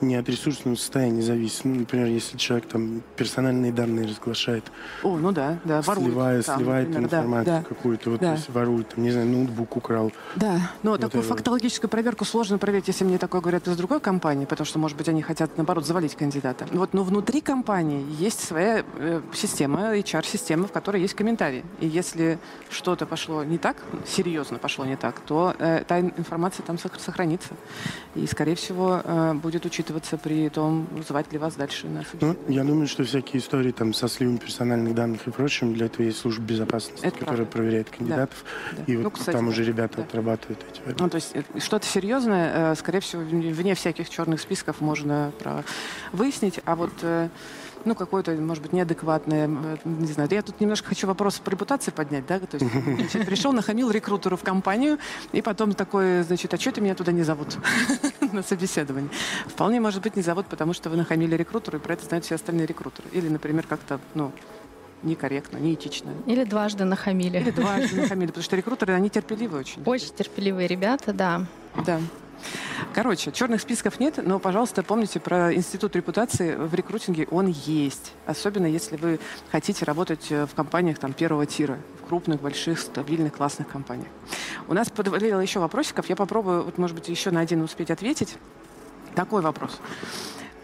не 0.00 0.14
от 0.16 0.28
ресурсного 0.28 0.76
состояния 0.76 1.22
зависят. 1.22 1.64
Ну, 1.64 1.74
например, 1.76 2.06
если 2.06 2.36
человек 2.36 2.68
там 2.68 3.02
персональные 3.16 3.72
данные 3.72 4.06
разглашает, 4.06 4.64
О, 5.02 5.16
ну 5.16 5.32
да, 5.32 5.58
да, 5.64 5.82
воруют. 5.82 6.08
сливая, 6.10 6.42
там, 6.42 6.56
сливает 6.58 6.88
например, 6.88 7.04
информацию 7.08 7.56
да. 7.56 7.62
какую-то, 7.68 8.10
вот, 8.10 8.20
Да. 8.20 8.32
есть 8.34 8.48
ворует, 8.50 8.88
там, 8.90 9.02
не 9.04 9.10
знаю, 9.10 9.26
ноутбук 9.26 9.76
украл. 9.76 10.12
Да, 10.36 10.70
но 10.82 10.92
Вот 10.92 11.00
такую 11.00 11.22
фактологическую 11.24 11.90
проверку 11.90 12.24
сложно 12.24 12.58
проверить, 12.58 12.86
если 12.88 13.04
мне 13.04 13.18
такое 13.18 13.40
говорят 13.40 13.66
из 13.66 13.76
другой 13.76 13.98
компании, 14.00 14.44
потому 14.44 14.66
что, 14.66 14.78
может 14.78 14.96
быть, 14.96 15.08
они 15.08 15.20
хотят, 15.22 15.56
наоборот, 15.56 15.84
завалить 15.84 16.14
кандидата. 16.14 16.66
Вот, 16.72 16.94
но 16.94 17.02
внутри 17.02 17.40
компании 17.40 18.04
есть 18.18 18.40
своя 18.40 18.84
э, 18.98 19.20
система, 19.34 19.96
HR-система, 19.96 20.68
в 20.68 20.72
которой 20.72 21.02
есть 21.02 21.14
комментарии. 21.14 21.64
И 21.80 21.88
если 21.88 22.38
что-то 22.70 23.04
пошло 23.06 23.42
не 23.42 23.58
так, 23.58 23.76
серьезно 24.06 24.58
пошло 24.58 24.84
не 24.84 24.96
так, 24.96 25.18
то 25.20 25.54
э, 25.58 25.82
та 25.88 25.98
ин- 26.00 26.12
информация 26.16 26.62
там 26.64 26.76
сох- 26.78 27.00
сохранится. 27.00 27.54
И, 28.14 28.26
скорее 28.28 28.54
всего, 28.54 29.00
э, 29.04 29.34
будет 29.34 29.64
учитываться 29.66 29.87
при 30.18 30.48
том, 30.48 30.86
звать 31.06 31.32
ли 31.32 31.38
вас 31.38 31.54
дальше 31.54 31.86
на 31.86 32.04
Ну, 32.20 32.36
я 32.48 32.64
думаю, 32.64 32.86
что 32.86 33.04
всякие 33.04 33.40
истории 33.40 33.72
там 33.72 33.94
со 33.94 34.08
сливом 34.08 34.38
персональных 34.38 34.94
данных 34.94 35.26
и 35.26 35.30
прочим, 35.30 35.74
для 35.74 35.86
этого 35.86 36.02
есть 36.06 36.18
служба 36.18 36.44
безопасности, 36.44 37.04
Это 37.06 37.18
которая 37.18 37.36
правда. 37.36 37.52
проверяет 37.52 37.90
кандидатов. 37.90 38.44
Да. 38.76 38.82
И 38.86 38.96
Ну, 38.96 39.04
вот 39.04 39.14
кстати, 39.14 39.36
там 39.36 39.46
да. 39.46 39.50
уже 39.50 39.64
ребята 39.64 39.96
Да. 39.98 40.02
отрабатывают 40.02 40.60
эти 40.70 40.80
варианты. 40.80 41.02
Ну, 41.04 41.10
то 41.10 41.14
есть 41.16 41.30
э, 41.34 41.42
что-то 41.60 41.86
серьезное, 41.86 42.72
э, 42.72 42.74
скорее 42.76 43.00
всего, 43.00 43.22
вне 43.22 43.52
вне 43.52 43.74
всяких 43.74 44.08
черных 44.10 44.40
списков 44.40 44.80
можно 44.80 45.32
про- 45.38 45.64
выяснить, 46.12 46.60
а 46.64 46.76
вот 46.76 46.92
э, 47.02 47.28
ну, 47.84 47.94
какое-то, 47.94 48.32
может 48.32 48.62
быть, 48.62 48.72
неадекватное, 48.72 49.48
э, 49.48 49.76
не 49.84 50.12
знаю. 50.12 50.28
Я 50.30 50.42
тут 50.42 50.60
немножко 50.60 50.88
хочу 50.88 51.06
вопрос 51.06 51.38
по 51.38 51.50
репутации 51.50 51.90
поднять, 51.90 52.26
да, 52.26 52.38
то 52.38 52.56
есть 52.58 52.66
значит, 52.84 53.26
пришел, 53.26 53.52
нахамил 53.52 53.90
рекрутеру 53.90 54.36
в 54.36 54.42
компанию, 54.42 54.98
и 55.32 55.42
потом 55.42 55.72
такой, 55.74 56.22
значит, 56.22 56.52
а 56.54 56.58
что 56.58 56.72
ты 56.72 56.80
меня 56.80 56.94
туда 56.94 57.12
не 57.12 57.22
зовут 57.22 57.58
на 58.32 58.42
собеседование? 58.42 59.10
Вполне, 59.46 59.80
может 59.80 60.02
быть, 60.02 60.16
не 60.16 60.22
зовут, 60.22 60.46
потому 60.46 60.72
что 60.72 60.90
вы 60.90 60.96
нахамили 60.96 61.34
рекрутеру, 61.34 61.78
и 61.78 61.80
про 61.80 61.94
это 61.94 62.04
знают 62.04 62.24
все 62.24 62.34
остальные 62.34 62.66
рекрутеры. 62.66 63.08
Или, 63.12 63.28
например, 63.28 63.66
как-то, 63.66 64.00
ну, 64.14 64.32
некорректно, 65.02 65.58
неэтично. 65.58 66.10
или 66.26 66.44
дважды 66.44 66.84
нахамили. 66.84 67.38
Или 67.38 67.50
дважды 67.50 67.96
нахамили, 68.00 68.28
потому 68.28 68.44
что 68.44 68.56
рекрутеры, 68.56 68.94
они 68.94 69.10
терпеливы 69.10 69.58
очень. 69.58 69.82
Очень 69.84 70.12
терпеливые 70.14 70.66
ребята, 70.66 71.12
да. 71.12 71.46
Да. 71.86 72.00
Короче, 72.94 73.32
черных 73.32 73.60
списков 73.60 74.00
нет, 74.00 74.18
но, 74.22 74.38
пожалуйста, 74.38 74.82
помните 74.82 75.20
про 75.20 75.54
институт 75.54 75.94
репутации 75.96 76.54
в 76.54 76.74
рекрутинге, 76.74 77.26
он 77.30 77.46
есть. 77.46 78.12
Особенно 78.26 78.66
если 78.66 78.96
вы 78.96 79.20
хотите 79.50 79.84
работать 79.84 80.26
э, 80.30 80.46
в 80.46 80.54
компаниях 80.54 80.98
там, 80.98 81.12
первого 81.12 81.46
тира, 81.46 81.78
в 82.02 82.08
крупных, 82.08 82.40
больших, 82.40 82.78
стабильных, 82.80 83.34
классных 83.34 83.68
компаниях. 83.68 84.08
У 84.66 84.74
нас 84.74 84.90
подвалило 84.90 85.40
еще 85.40 85.60
вопросиков. 85.60 86.08
Я 86.08 86.16
попробую, 86.16 86.64
вот, 86.64 86.78
может 86.78 86.96
быть, 86.96 87.08
еще 87.08 87.30
на 87.30 87.40
один 87.40 87.62
успеть 87.62 87.90
ответить. 87.90 88.36
Такой 89.14 89.42
вопрос. 89.42 89.80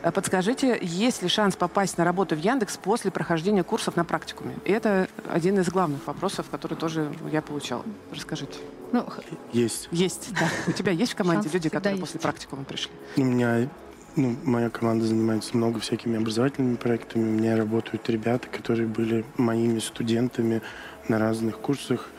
Э, 0.04 0.12
Подскажите, 0.12 0.78
есть 0.82 1.22
ли 1.22 1.28
шанс 1.28 1.56
попасть 1.56 1.96
на 1.96 2.04
работу 2.04 2.36
в 2.36 2.38
Яндекс 2.38 2.76
после 2.76 3.10
прохождения 3.10 3.64
курсов 3.64 3.96
на 3.96 4.04
практикуме? 4.04 4.54
И 4.66 4.70
это 4.70 5.08
один 5.30 5.58
из 5.58 5.68
главных 5.70 6.06
вопросов, 6.06 6.46
который 6.50 6.76
тоже 6.76 7.10
я 7.32 7.40
получала. 7.40 7.84
Расскажите. 8.12 8.58
Ну, 8.92 9.06
Есть. 9.52 9.88
Есть, 9.90 10.28
да. 10.38 10.46
У 10.68 10.72
тебя 10.72 10.92
есть 10.92 11.12
в 11.12 11.16
команде 11.16 11.44
Шансы 11.44 11.56
люди, 11.56 11.68
которые 11.70 11.92
есть. 11.98 12.00
после 12.02 12.20
практикума 12.20 12.64
пришли? 12.64 12.92
У 13.16 13.24
меня, 13.24 13.68
ну, 14.14 14.36
моя 14.44 14.68
команда 14.68 15.06
занимается 15.06 15.56
много 15.56 15.80
всякими 15.80 16.18
образовательными 16.18 16.76
проектами. 16.76 17.22
У 17.22 17.32
меня 17.32 17.56
работают 17.56 18.08
ребята, 18.10 18.46
которые 18.48 18.86
были 18.86 19.24
моими 19.38 19.78
студентами 19.78 20.60
на 21.08 21.18
разных 21.18 21.58
курсах. 21.58 22.10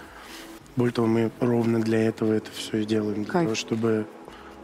Более 0.76 0.92
того, 0.94 1.08
мы 1.08 1.32
ровно 1.40 1.80
для 1.80 2.00
этого 2.08 2.34
это 2.34 2.50
все 2.52 2.80
и 2.80 2.86
делаем. 2.86 3.24
Для 3.24 3.32
Кайф. 3.32 3.46
того, 3.46 3.56
чтобы 3.56 4.08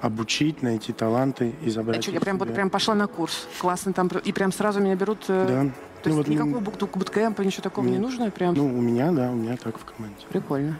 обучить, 0.02 0.62
найти 0.64 0.94
таланты 0.94 1.54
и 1.64 1.70
забрать 1.70 2.00
А 2.00 2.02
что, 2.02 2.12
я 2.12 2.20
прям, 2.20 2.38
вот 2.38 2.54
прям 2.54 2.70
пошла 2.70 2.96
на 2.96 3.08
курс. 3.08 3.48
Классно 3.60 3.94
там. 3.94 4.08
И 4.08 4.32
прям 4.34 4.52
сразу 4.52 4.80
меня 4.80 4.96
берут. 4.96 5.26
э, 5.30 5.46
Да. 5.48 5.72
То 6.04 6.10
Ну, 6.10 6.16
есть 6.16 6.18
вот, 6.18 6.28
никакого 6.34 6.58
м, 6.58 6.64
бук- 6.64 6.98
буткемпа, 6.98 7.42
ничего 7.44 7.62
такого 7.62 7.86
не 7.86 7.92
Нет. 7.92 8.02
нужно? 8.02 8.32
Прям 8.32 8.56
Ну, 8.56 8.66
у 8.66 8.82
меня, 8.82 9.12
да, 9.12 9.30
у 9.30 9.36
меня 9.36 9.56
так 9.56 9.78
в 9.78 9.86
команде. 9.86 10.26
прикольно. 10.30 10.76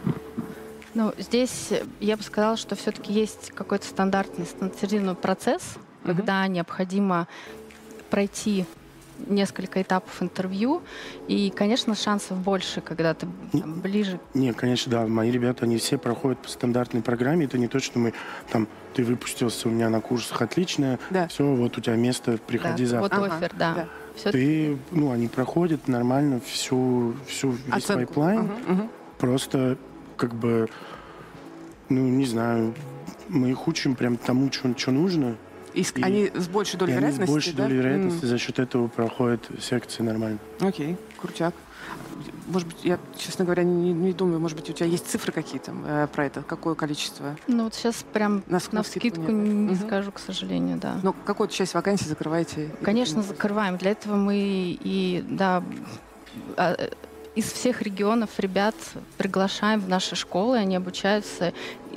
Ну, 0.94 1.12
здесь 1.16 1.70
я 2.00 2.16
бы 2.16 2.22
сказала, 2.24 2.56
что 2.56 2.74
все-таки 2.74 3.12
есть 3.12 3.52
какой-то 3.54 3.86
стандартный, 3.86 4.44
стандартизированный 4.46 5.14
процесс, 5.14 5.62
Мгм. 6.02 6.16
когда 6.16 6.46
необходимо 6.48 7.28
пройти 8.10 8.66
несколько 9.26 9.80
этапов 9.82 10.22
интервью, 10.22 10.82
и, 11.28 11.50
конечно, 11.54 11.94
шансов 11.94 12.38
больше, 12.38 12.80
когда 12.80 13.14
ты 13.14 13.26
там, 13.52 13.80
ближе. 13.80 14.18
Не, 14.34 14.52
конечно, 14.52 14.90
да. 14.90 15.06
Мои 15.06 15.30
ребята, 15.30 15.64
они 15.64 15.76
все 15.78 15.98
проходят 15.98 16.38
по 16.38 16.48
стандартной 16.48 17.02
программе. 17.02 17.46
Это 17.46 17.58
не 17.58 17.68
то, 17.68 17.78
что 17.80 17.98
мы 17.98 18.12
там, 18.50 18.68
ты 18.94 19.04
выпустился 19.04 19.68
у 19.68 19.70
меня 19.70 19.88
на 19.90 20.00
курсах 20.00 20.42
отлично, 20.42 20.98
Да. 21.10 21.28
все, 21.28 21.44
вот 21.54 21.78
у 21.78 21.80
тебя 21.80 21.96
место, 21.96 22.38
приходи 22.46 22.84
да, 22.84 22.90
завтра. 22.90 23.20
Вот 23.20 23.32
офер, 23.32 23.52
да. 23.58 23.74
да. 23.74 23.88
Всё- 24.16 24.30
Ты, 24.32 24.78
ну, 24.90 25.10
они 25.10 25.28
проходят 25.28 25.88
нормально 25.88 26.40
всю, 26.44 27.14
всю 27.26 27.50
весь 27.52 27.74
Оценку. 27.84 28.06
pipeline. 28.06 28.40
Мгм, 28.42 28.52
мгм. 28.74 28.90
Просто, 29.18 29.78
как 30.16 30.34
бы, 30.34 30.68
ну, 31.88 32.00
не 32.08 32.26
знаю, 32.26 32.74
мы 33.28 33.50
их 33.50 33.66
учим 33.68 33.94
прям 33.94 34.16
тому, 34.16 34.50
что 34.52 34.90
нужно. 34.90 35.36
И 35.74 35.82
И- 35.82 36.02
они 36.02 36.30
с 36.34 36.48
большей 36.48 36.78
долей 36.78 36.92
и 36.92 36.96
они 36.96 37.06
с 37.06 37.14
вероятности, 37.14 37.32
большей 37.32 37.52
да? 37.54 37.62
долей 37.64 37.76
вероятности 37.76 38.22
М, 38.24 38.28
за 38.28 38.38
счет 38.38 38.58
этого 38.58 38.88
проходят 38.88 39.48
секции 39.60 40.02
нормально. 40.02 40.38
Окей, 40.60 40.96
крутяк. 41.20 41.54
может 42.46 42.68
быть, 42.68 42.78
я, 42.84 42.98
честно 43.16 43.44
говоря, 43.44 43.62
не, 43.64 43.92
не 43.92 44.12
думаю, 44.12 44.38
может 44.38 44.56
быть, 44.58 44.68
у 44.68 44.72
тебя 44.72 44.86
есть 44.86 45.06
цифры 45.08 45.32
какие-то 45.32 45.72
э, 45.86 46.06
про 46.12 46.26
это? 46.26 46.42
Какое 46.42 46.74
количество? 46.74 47.36
Ну 47.46 47.64
вот 47.64 47.74
сейчас 47.74 48.04
прям 48.12 48.42
на, 48.46 48.60
навскидку 48.72 49.30
не, 49.32 49.48
не 49.48 49.72
угу. 49.74 49.86
скажу, 49.86 50.12
к 50.12 50.18
сожалению, 50.18 50.78
да. 50.78 50.98
Но 51.02 51.12
какую-то 51.12 51.54
часть 51.54 51.74
вакансий 51.74 52.04
закрываете? 52.06 52.70
Конечно, 52.82 53.22
закрываем. 53.22 53.78
Для 53.78 53.92
этого 53.92 54.16
мы 54.16 54.36
и, 54.36 55.24
да, 55.28 55.62
а, 56.56 56.76
из 57.34 57.50
всех 57.50 57.80
регионов 57.82 58.38
ребят 58.38 58.74
приглашаем 59.16 59.80
в 59.80 59.88
наши 59.88 60.14
школы, 60.16 60.58
они 60.58 60.76
обучаются, 60.76 61.52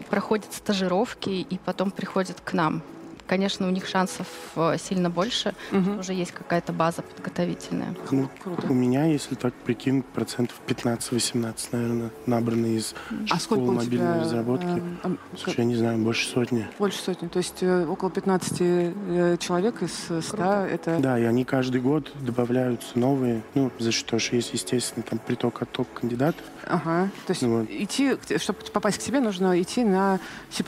проходят 0.09 0.53
стажировки 0.53 1.29
и 1.29 1.59
потом 1.65 1.91
приходят 1.91 2.39
к 2.41 2.53
нам 2.53 2.81
конечно, 3.27 3.67
у 3.67 3.71
них 3.71 3.87
шансов 3.87 4.27
э, 4.55 4.77
сильно 4.77 5.09
больше, 5.09 5.53
угу. 5.71 5.99
уже 5.99 6.13
есть 6.13 6.31
какая-то 6.31 6.73
база 6.73 7.01
подготовительная. 7.01 7.95
Ну, 8.11 8.29
Круто. 8.41 8.67
У 8.67 8.73
меня, 8.73 9.05
если 9.05 9.35
так 9.35 9.53
прикинуть, 9.53 10.05
процентов 10.05 10.59
15-18, 10.67 11.55
наверное, 11.71 12.11
набраны 12.25 12.77
из 12.77 12.95
а 13.29 13.39
школы 13.39 13.73
мобильной 13.73 14.13
тебя, 14.13 14.21
разработки. 14.21 14.65
Э, 15.03 15.09
э, 15.09 15.15
Слушай, 15.37 15.59
я 15.59 15.65
не 15.65 15.75
знаю, 15.75 15.97
больше 15.99 16.27
сотни. 16.27 16.67
Больше 16.79 16.99
сотни, 16.99 17.27
то 17.27 17.37
есть 17.37 17.61
э, 17.61 17.85
около 17.85 18.11
15 18.11 18.57
э, 18.59 19.37
человек 19.39 19.81
из 19.81 19.93
100 19.93 20.21
Круто. 20.29 20.67
это... 20.71 20.99
Да, 20.99 21.19
и 21.19 21.23
они 21.23 21.45
каждый 21.45 21.81
год 21.81 22.11
добавляются 22.21 22.97
новые, 22.97 23.41
ну, 23.53 23.71
за 23.79 23.91
счет 23.91 24.05
того, 24.05 24.19
что 24.19 24.35
есть, 24.35 24.53
естественно, 24.53 25.03
там 25.03 25.19
приток-отток 25.19 25.87
кандидатов. 25.93 26.45
Ага, 26.67 27.09
то 27.27 27.31
есть 27.31 27.43
вот. 27.43 27.69
идти, 27.69 28.17
чтобы 28.37 28.59
попасть 28.73 28.99
к 28.99 29.01
тебе, 29.01 29.19
нужно 29.19 29.61
идти 29.61 29.83
на 29.83 30.19
C++ 30.49 30.63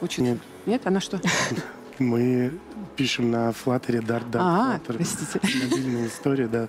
учиться? 0.00 0.22
Нет. 0.22 0.38
Нет? 0.66 0.82
А 0.84 0.90
на 0.90 1.00
что? 1.00 1.20
Мы 1.98 2.52
пишем 2.96 3.30
на 3.30 3.50
Flutter 3.50 4.02
Dart 4.02 4.30
Dart 4.30 4.38
а, 4.40 4.76
Flutter. 4.76 4.96
простите. 4.96 5.40
Мобильная 5.64 6.06
история, 6.08 6.48
да. 6.48 6.68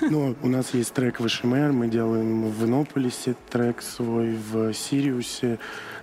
Ну, 0.00 0.36
у 0.42 0.48
нас 0.48 0.74
есть 0.74 0.92
трек 0.92 1.20
в 1.20 1.24
HMR, 1.24 1.72
мы 1.72 1.88
делаем 1.88 2.48
в 2.48 2.64
Иннополисе 2.64 3.34
трек 3.50 3.82
свой, 3.82 4.36
в 4.36 4.72
Сириусе. 4.72 5.58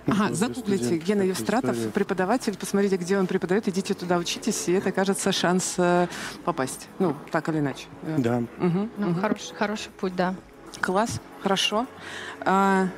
Ну, 0.06 0.14
ага, 0.14 0.34
загуглите 0.34 0.98
Гена 0.98 1.22
Евстратов, 1.22 1.76
история. 1.76 1.92
преподаватель, 1.92 2.56
посмотрите, 2.56 2.96
где 2.96 3.18
он 3.18 3.26
преподает, 3.26 3.68
идите 3.68 3.94
туда 3.94 4.18
учитесь, 4.18 4.68
и 4.68 4.72
это, 4.72 4.90
кажется, 4.90 5.30
шанс 5.32 5.74
э, 5.78 6.08
попасть. 6.44 6.88
Ну, 6.98 7.14
так 7.30 7.48
или 7.48 7.58
иначе. 7.58 7.86
Да. 8.18 8.38
Угу, 8.58 8.88
ну, 8.98 9.10
угу. 9.10 9.20
Хороший, 9.20 9.54
хороший 9.54 9.90
путь, 9.98 10.16
да. 10.16 10.34
Класс, 10.80 11.20
хорошо. 11.42 11.86
А, 12.40 12.88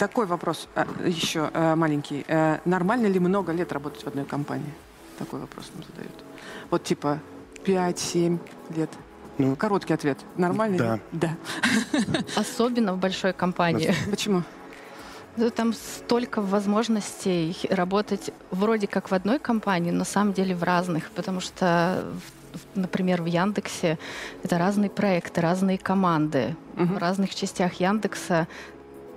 такой 0.00 0.24
вопрос 0.24 0.66
а, 0.74 0.86
еще 1.04 1.50
а, 1.52 1.76
маленький. 1.76 2.24
А, 2.26 2.60
нормально 2.64 3.06
ли 3.06 3.20
много 3.20 3.52
лет 3.52 3.70
работать 3.70 4.02
в 4.02 4.06
одной 4.06 4.24
компании? 4.24 4.72
Такой 5.18 5.40
вопрос 5.40 5.70
нам 5.74 5.84
задают. 5.84 6.24
Вот 6.70 6.82
типа 6.84 7.20
5-7 7.64 8.38
лет. 8.76 8.90
Ну, 9.36 9.56
Короткий 9.56 9.92
ответ. 9.92 10.18
Нормально? 10.36 10.78
Да. 10.78 10.94
Ли? 10.94 11.00
Да. 11.12 11.36
Особенно 12.40 12.94
в 12.94 12.98
большой 12.98 13.34
компании. 13.34 13.94
Почему? 14.10 14.42
Там 15.54 15.74
столько 15.74 16.40
возможностей 16.40 17.54
работать 17.68 18.30
вроде 18.50 18.86
как 18.86 19.10
в 19.10 19.14
одной 19.14 19.38
компании, 19.38 19.90
но 19.90 19.98
на 19.98 20.04
самом 20.04 20.32
деле 20.32 20.56
в 20.56 20.62
разных, 20.62 21.10
потому 21.10 21.40
что 21.40 22.04
например, 22.74 23.22
в 23.22 23.26
Яндексе 23.26 23.98
это 24.42 24.58
разные 24.58 24.90
проекты, 24.90 25.40
разные 25.40 25.78
команды. 25.78 26.56
Угу. 26.76 26.94
В 26.94 26.98
разных 26.98 27.34
частях 27.34 27.74
Яндекса 27.74 28.48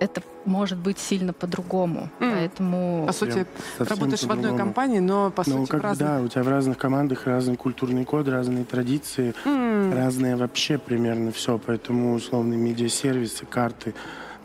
это 0.03 0.21
может 0.45 0.77
быть 0.77 0.99
сильно 0.99 1.31
по-другому. 1.33 2.09
Mm. 2.19 2.31
Поэтому... 2.33 3.05
По 3.07 3.13
сути, 3.13 3.45
работаешь 3.77 4.23
в 4.23 4.31
одной 4.31 4.57
компании, 4.57 4.99
но 4.99 5.31
по 5.31 5.43
ну, 5.47 5.59
сути 5.59 5.69
как, 5.69 5.79
в 5.79 5.83
разных... 5.83 6.07
Да, 6.07 6.21
у 6.21 6.27
тебя 6.27 6.43
в 6.43 6.49
разных 6.49 6.77
командах 6.77 7.25
разный 7.25 7.55
культурный 7.55 8.03
код, 8.03 8.27
разные 8.27 8.65
традиции, 8.65 9.33
mm. 9.45 9.95
разные 9.95 10.35
вообще 10.35 10.77
примерно 10.77 11.31
все. 11.31 11.57
Поэтому 11.57 12.15
условные 12.15 12.59
медиасервисы, 12.59 13.45
карты, 13.45 13.93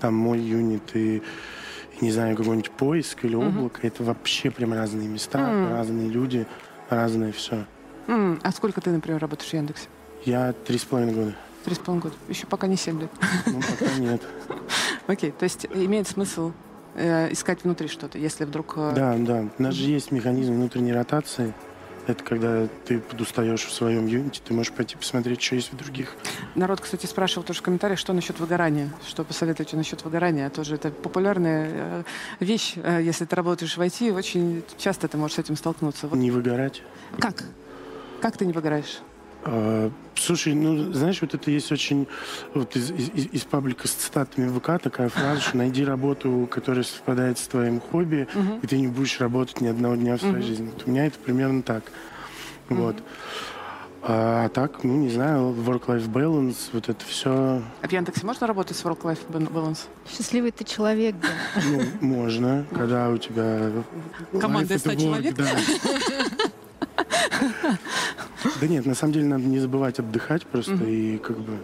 там 0.01 0.15
мой 0.15 0.39
юнит 0.39 0.95
и 0.95 1.23
не 2.01 2.13
знаю, 2.13 2.37
какой-нибудь 2.37 2.71
поиск 2.71 3.25
или 3.25 3.35
облако, 3.35 3.81
mm-hmm. 3.81 3.87
это 3.89 4.05
вообще 4.05 4.53
прям 4.53 4.73
разные 4.73 5.09
места, 5.09 5.41
mm. 5.41 5.73
разные 5.73 6.09
люди, 6.09 6.47
разное 6.91 7.33
все. 7.33 7.65
Mm. 8.07 8.39
А 8.45 8.53
сколько 8.53 8.81
ты, 8.81 8.91
например, 8.91 9.21
работаешь 9.21 9.51
в 9.51 9.55
Яндексе? 9.55 9.89
Я 10.25 10.53
три 10.53 10.79
с 10.79 10.85
половиной 10.85 11.15
года. 11.15 11.35
Три 11.65 11.75
с 11.75 11.79
половиной 11.79 12.05
года. 12.05 12.15
Еще 12.29 12.47
пока 12.47 12.69
не 12.69 12.77
семь 12.77 13.01
лет. 13.01 13.11
Ну, 13.47 13.61
пока 13.61 13.95
нет. 13.97 14.23
Окей, 15.09 15.33
то 15.33 15.45
есть 15.45 15.67
имеет 15.73 16.07
смысл 16.07 16.53
э, 16.95 17.33
искать 17.33 17.65
внутри 17.65 17.89
что-то, 17.89 18.19
если 18.19 18.45
вдруг... 18.45 18.75
Э... 18.77 18.93
Да, 18.95 19.17
да. 19.17 19.47
У 19.59 19.63
нас 19.63 19.75
же 19.75 19.89
есть 19.89 20.13
механизм 20.13 20.53
внутренней 20.53 20.93
ротации. 20.93 21.55
Это 22.07 22.23
когда 22.23 22.69
ты 22.85 23.01
подустаешь 23.01 23.65
в 23.65 23.73
своем 23.73 24.07
юните, 24.07 24.43
ты 24.45 24.53
можешь 24.53 24.73
пойти 24.73 24.97
посмотреть, 24.97 25.41
что 25.41 25.57
есть 25.57 25.73
в 25.73 25.77
других. 25.77 26.15
Народ, 26.55 26.83
кстати, 26.83 27.07
спрашивал 27.07 27.43
тоже 27.43 27.61
в 27.61 27.63
комментариях, 27.63 27.99
что 27.99 28.13
насчет 28.13 28.39
выгорания. 28.39 28.93
Что 29.07 29.25
посоветуете 29.25 29.77
насчет 29.77 30.05
выгорания? 30.05 30.51
Тоже 30.51 30.75
это 30.75 30.91
популярная 30.91 31.71
э, 31.71 32.03
вещь. 32.41 32.75
Э, 32.77 33.01
если 33.03 33.25
ты 33.25 33.35
работаешь 33.35 33.79
в 33.79 33.81
IT, 33.81 34.13
очень 34.13 34.63
часто 34.77 35.09
ты 35.09 35.17
можешь 35.17 35.37
с 35.37 35.39
этим 35.39 35.57
столкнуться. 35.57 36.07
Вот. 36.07 36.17
Не 36.17 36.31
выгорать. 36.31 36.83
Как? 37.19 37.45
Как 38.21 38.37
ты 38.37 38.45
не 38.45 38.53
выгораешь? 38.53 39.01
А, 39.51 39.91
слушай, 40.15 40.53
ну, 40.53 40.93
знаешь, 40.93 41.23
вот 41.23 41.33
это 41.35 41.51
есть 41.51 41.73
очень... 41.73 42.07
Вот 42.53 42.77
из, 42.77 42.91
из, 42.91 43.27
из 43.33 43.45
паблика 43.45 43.89
с 43.89 43.93
цитатами 43.93 44.47
ВК 44.59 44.83
такая 44.83 45.09
фраза, 45.09 45.41
что 45.41 45.57
найди 45.57 45.85
работу, 45.85 46.47
которая 46.51 46.85
совпадает 46.85 47.39
с 47.39 47.47
твоим 47.47 47.81
хобби, 47.81 48.29
и 48.63 48.67
ты 48.67 48.79
не 48.79 48.89
будешь 48.89 49.19
работать 49.21 49.63
ни 49.63 49.69
одного 49.69 49.95
дня 49.97 50.17
в 50.17 50.21
своей 50.21 50.43
жизни. 50.43 50.71
Вот 50.73 50.87
у 50.87 50.91
меня 50.91 51.07
это 51.07 51.19
примерно 51.19 51.63
так. 51.63 51.85
Вот. 52.69 52.97
А, 54.03 54.45
а 54.45 54.49
так, 54.51 54.85
ну, 54.85 54.97
не 54.97 55.09
знаю, 55.09 55.55
work-life 55.55 56.09
balance, 56.09 56.69
вот 56.73 56.89
это 56.89 57.05
все... 57.07 57.63
А 57.83 57.89
в 57.89 57.91
Яндексе 57.91 58.27
можно 58.27 58.47
работать 58.47 58.77
с 58.77 58.85
work-life 58.85 59.19
balance? 59.29 59.87
Счастливый 60.09 60.51
ты 60.51 60.65
человек, 60.65 61.17
да. 61.21 61.63
Ну, 61.65 61.83
можно, 62.07 62.67
когда 62.71 63.09
у 63.09 63.17
тебя... 63.17 63.73
Команда 64.39 64.75
из 64.75 64.81
100 64.81 64.95
человек? 64.95 65.35
Да. 65.35 65.47
Да 68.61 68.67
нет, 68.67 68.87
на 68.87 68.95
самом 68.95 69.13
деле 69.13 69.27
надо 69.27 69.45
не 69.45 69.59
забывать 69.59 69.99
отдыхать 69.99 70.47
просто 70.47 70.75
и 70.75 71.19
как 71.19 71.39
бы... 71.39 71.59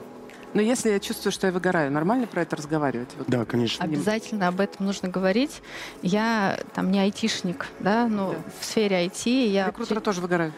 Но 0.55 0.63
если 0.63 0.91
я 0.91 1.01
чувствую, 1.01 1.33
что 1.33 1.49
я 1.49 1.53
выгораю, 1.53 1.91
нормально 1.91 2.29
про 2.29 2.43
это 2.43 2.55
разговаривать? 2.55 3.09
Вот. 3.19 3.29
Да, 3.29 3.45
конечно. 3.45 3.85
Обязательно 3.85 4.47
об 4.47 4.61
этом 4.61 4.87
нужно 4.87 5.09
говорить. 5.09 5.61
Я 6.01 6.61
там 6.75 6.93
не 6.93 7.01
айтишник, 7.01 7.67
да, 7.81 8.07
но 8.07 8.31
да. 8.31 8.37
в 8.61 8.65
сфере 8.65 9.05
IT 9.05 9.49
я... 9.49 9.67
Рекрутеры 9.67 10.01
тоже 10.01 10.21
выгорают. 10.21 10.55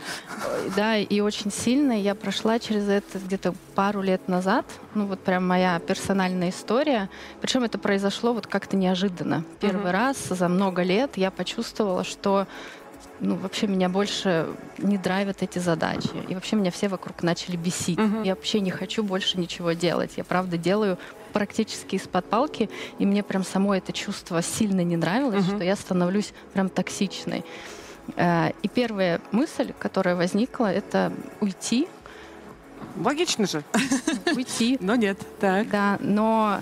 Да, 0.77 0.99
и 0.99 1.21
очень 1.21 1.51
сильно. 1.51 1.99
Я 1.99 2.15
прошла 2.15 2.59
через 2.59 2.87
это 2.91 3.19
где-то 3.19 3.55
пару 3.75 4.03
лет 4.03 4.29
назад. 4.29 4.67
Ну 4.95 5.07
вот 5.07 5.21
прям 5.21 5.49
моя 5.49 5.79
персональная 5.79 6.51
история. 6.51 7.09
Причем 7.41 7.65
это 7.65 7.79
произошло 7.79 8.35
вот 8.35 8.47
как-то 8.47 8.77
неожиданно. 8.77 9.45
Первый 9.61 9.85
угу. 9.85 9.93
раз 9.93 10.19
за 10.29 10.49
много 10.49 10.83
лет 10.83 11.17
я 11.17 11.31
почувствовала, 11.31 12.05
что 12.05 12.47
ну, 13.21 13.37
вообще 13.37 13.67
меня 13.67 13.89
больше 13.89 14.47
не 14.79 14.99
драйвят 14.99 15.43
эти 15.43 15.59
задачи. 15.59 16.11
И 16.29 16.35
вообще 16.35 16.57
меня 16.57 16.71
все 16.71 16.89
вокруг 16.89 17.23
начали 17.23 17.57
бесить. 17.57 17.99
Угу. 17.99 18.23
Я 18.25 18.35
вообще 18.35 18.61
не 18.61 18.71
хочу 18.71 19.03
больше 19.03 19.39
ничего 19.39 19.73
делать. 19.73 20.13
Я 20.17 20.25
правда 20.25 20.59
делаю 20.59 20.99
практически 21.33 21.97
из-под 21.97 22.25
палки, 22.27 22.71
и 22.99 23.07
мне 23.07 23.23
прям 23.23 23.45
само 23.45 23.75
это 23.75 23.93
чувство 23.93 24.43
сильно 24.43 24.83
не 24.83 24.97
нравилось, 24.97 25.47
угу. 25.47 25.57
что 25.57 25.65
я 25.65 25.77
становлюсь 25.77 26.33
прям 26.53 26.69
токсичной. 26.69 27.45
Э, 28.17 28.51
и 28.63 28.69
первая 28.69 29.21
мысль, 29.33 29.73
которая 29.79 30.15
возникла, 30.17 30.73
это 30.73 31.13
уйти. 31.41 31.89
Логично 32.97 33.47
же. 33.47 33.63
Уйти. 34.35 34.79
Но 34.81 34.95
нет. 34.97 35.19
Так. 35.41 35.69
Да, 35.69 35.99
но, 36.01 36.61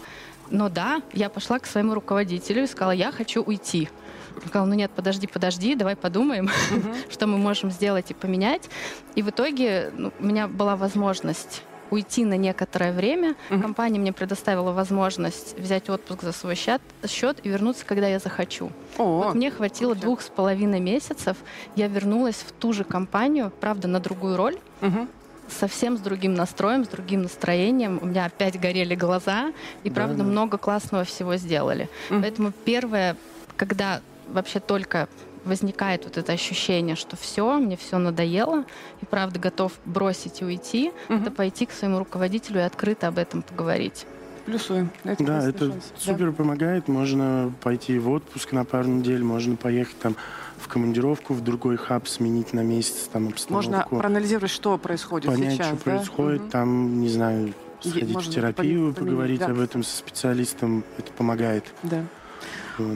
но 0.51 0.69
да, 0.69 1.03
я 1.13 1.29
пошла 1.29 1.59
к 1.59 1.67
своему 1.67 1.95
руководителю 1.95 2.65
и 2.65 2.67
сказала, 2.67 2.93
я 2.93 3.13
хочу 3.13 3.43
уйти. 3.43 3.89
Он 4.37 4.49
сказал, 4.49 4.67
ну 4.67 4.75
нет, 4.75 4.91
подожди, 4.95 5.27
подожди, 5.27 5.75
давай 5.75 5.97
подумаем, 5.97 6.47
uh-huh. 6.47 6.97
что 7.13 7.27
мы 7.27 7.39
можем 7.39 7.71
сделать 7.71 8.11
и 8.11 8.15
поменять. 8.15 8.69
И 9.15 9.23
в 9.23 9.31
итоге 9.31 9.91
ну, 9.97 10.13
у 10.19 10.25
меня 10.25 10.49
была 10.49 10.77
возможность 10.77 11.63
уйти 11.91 12.25
на 12.25 12.37
некоторое 12.37 12.93
время. 12.93 13.37
Uh-huh. 13.51 13.61
Компания 13.61 13.99
мне 13.99 14.13
предоставила 14.13 14.73
возможность 14.73 15.59
взять 15.59 15.89
отпуск 15.89 16.23
за 16.23 16.33
свой 16.33 16.55
счет, 16.55 16.83
счет 17.07 17.39
и 17.45 17.49
вернуться, 17.49 17.85
когда 17.87 18.09
я 18.09 18.19
захочу. 18.19 18.71
Oh. 18.97 19.25
Вот 19.25 19.35
мне 19.35 19.51
хватило 19.51 19.93
okay. 19.93 20.01
двух 20.01 20.23
с 20.23 20.29
половиной 20.29 20.81
месяцев. 20.81 21.37
Я 21.77 21.89
вернулась 21.89 22.37
в 22.37 22.53
ту 22.53 22.73
же 22.73 22.85
компанию, 22.85 23.53
правда, 23.61 23.89
на 23.89 24.01
другую 24.01 24.37
роль. 24.37 24.57
Uh-huh 24.81 25.09
совсем 25.49 25.97
с 25.97 26.01
другим 26.01 26.35
настроем, 26.35 26.85
с 26.85 26.89
другим 26.89 27.23
настроением. 27.23 27.99
У 28.01 28.07
меня 28.07 28.25
опять 28.25 28.59
горели 28.59 28.95
глаза, 28.95 29.53
и 29.83 29.91
да, 29.91 29.95
правда 29.95 30.19
да. 30.19 30.25
много 30.25 30.59
классного 30.59 31.05
всего 31.05 31.37
сделали. 31.37 31.89
Mm. 32.09 32.23
Поэтому 32.23 32.53
первое, 32.65 33.17
когда 33.57 34.01
вообще 34.29 34.61
только 34.61 35.09
возникает 35.45 36.05
вот 36.05 36.17
это 36.17 36.33
ощущение, 36.33 36.97
что 36.97 37.17
все, 37.17 37.59
мне 37.59 37.77
все 37.77 37.99
надоело, 37.99 38.65
и 39.03 39.05
правда 39.05 39.39
готов 39.39 39.73
бросить 39.85 40.41
и 40.41 40.45
уйти, 40.45 40.93
угу. 41.09 41.19
это 41.19 41.31
пойти 41.31 41.67
к 41.67 41.73
своему 41.73 41.99
руководителю 41.99 42.61
и 42.61 42.63
открыто 42.63 43.09
об 43.09 43.19
этом 43.19 43.43
поговорить. 43.43 44.07
Плюсуем. 44.47 44.91
Это 45.05 45.25
да, 45.25 45.49
это 45.49 45.71
шанс. 45.71 45.93
супер 45.97 46.31
да. 46.31 46.33
помогает. 46.33 46.87
Можно 46.87 47.53
пойти 47.63 47.99
в 47.99 48.11
отпуск 48.11 48.53
на 48.53 48.67
пару 48.67 48.89
недель, 48.89 49.23
можно 49.23 49.57
поехать 49.57 49.99
там 49.99 50.17
в 50.59 50.69
командировку 50.69 51.33
в 51.33 51.43
другой 51.43 51.77
хаб, 51.77 52.07
сменить 52.09 52.53
на 52.53 52.61
месяц 52.61 53.09
там 53.11 53.29
обстановку. 53.29 53.71
Можно 53.71 53.87
проанализировать, 53.89 54.51
что 54.51 54.77
происходит 54.77 55.31
понять, 55.31 55.55
сейчас. 55.55 55.67
что 55.69 55.77
да? 55.77 55.83
происходит, 55.83 56.43
угу. 56.43 56.51
там, 56.51 57.01
не 57.01 57.09
знаю, 57.09 57.55
Сходить 57.81 58.15
можно 58.15 58.31
в 58.31 58.35
терапию, 58.35 58.79
поменять, 58.81 58.97
поговорить 58.97 59.41
да. 59.41 59.47
об 59.47 59.61
этом 59.61 59.83
со 59.83 59.97
специалистом, 59.97 60.85
это 60.99 61.13
помогает. 61.13 61.65
Да. 61.83 62.05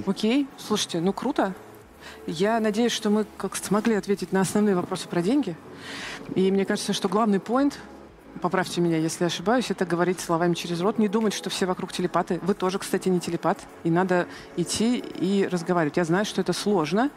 Окей, 0.07 0.49
слушайте, 0.57 1.01
ну 1.01 1.13
круто. 1.13 1.55
Я 2.27 2.59
надеюсь, 2.61 2.93
что 2.93 3.11
мы 3.11 3.27
как 3.37 3.57
смогли 3.57 3.95
ответить 3.95 4.33
на 4.33 4.41
основные 4.41 4.75
вопросы 4.75 5.09
про 5.09 5.23
деньги. 5.23 5.57
И 6.35 6.51
мне 6.51 6.65
кажется, 6.65 6.93
что 6.93 7.09
главный 7.09 7.39
поинт, 7.39 7.79
поправьте 8.41 8.81
меня, 8.81 8.99
если 8.99 9.25
ошибаюсь, 9.25 9.71
это 9.71 9.85
говорить 9.85 10.21
словами 10.21 10.55
через 10.55 10.81
рот, 10.81 10.99
не 10.99 11.09
думать, 11.09 11.35
что 11.35 11.51
все 11.51 11.67
вокруг 11.67 11.93
телепаты. 11.93 12.41
Вы 12.43 12.55
тоже, 12.55 12.79
кстати, 12.79 13.09
не 13.09 13.21
телепат, 13.21 13.59
и 13.85 13.91
надо 13.91 14.27
идти 14.57 14.99
и 14.99 15.47
разговаривать. 15.47 15.97
Я 15.97 16.05
знаю, 16.05 16.25
что 16.25 16.41
это 16.41 16.53
сложно, 16.53 17.11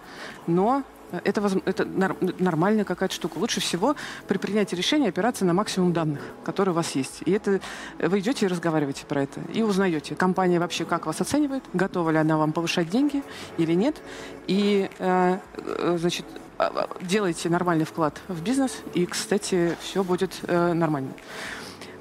но 0.47 0.84
это, 1.24 1.62
это 1.66 1.86
нормальная 1.86 2.86
какая-то 2.86 3.14
штука. 3.14 3.38
Лучше 3.38 3.59
всего 3.59 3.95
при 4.28 4.38
принятии 4.38 4.76
решения 4.76 5.09
опираться 5.09 5.45
на 5.45 5.53
максимум 5.53 5.93
данных, 5.93 6.22
которые 6.43 6.74
у 6.74 6.76
вас 6.76 6.91
есть. 6.91 7.22
И 7.26 7.32
это 7.32 7.59
вы 7.99 8.20
идете 8.20 8.45
и 8.45 8.49
разговариваете 8.49 9.05
про 9.05 9.24
это. 9.24 9.41
И 9.53 9.62
узнаете, 9.64 10.16
компания 10.16 10.59
вообще 10.59 10.86
как 10.86 11.05
вас 11.05 11.22
оценивает, 11.22 11.64
готова 11.74 12.09
ли 12.09 12.18
она 12.18 12.38
вам 12.38 12.53
повышать 12.53 12.89
деньги 12.89 13.24
или 13.57 13.74
нет. 13.74 14.01
И, 14.47 14.89
э, 14.99 15.38
э, 15.57 15.97
значит, 15.99 16.26
а, 16.57 16.72
а, 16.76 17.03
делайте 17.03 17.49
нормальный 17.49 17.86
вклад 17.86 18.22
в 18.28 18.43
бизнес, 18.43 18.78
и, 18.93 19.05
кстати, 19.05 19.76
все 19.82 20.03
будет 20.03 20.39
э, 20.43 20.74
нормально. 20.74 21.12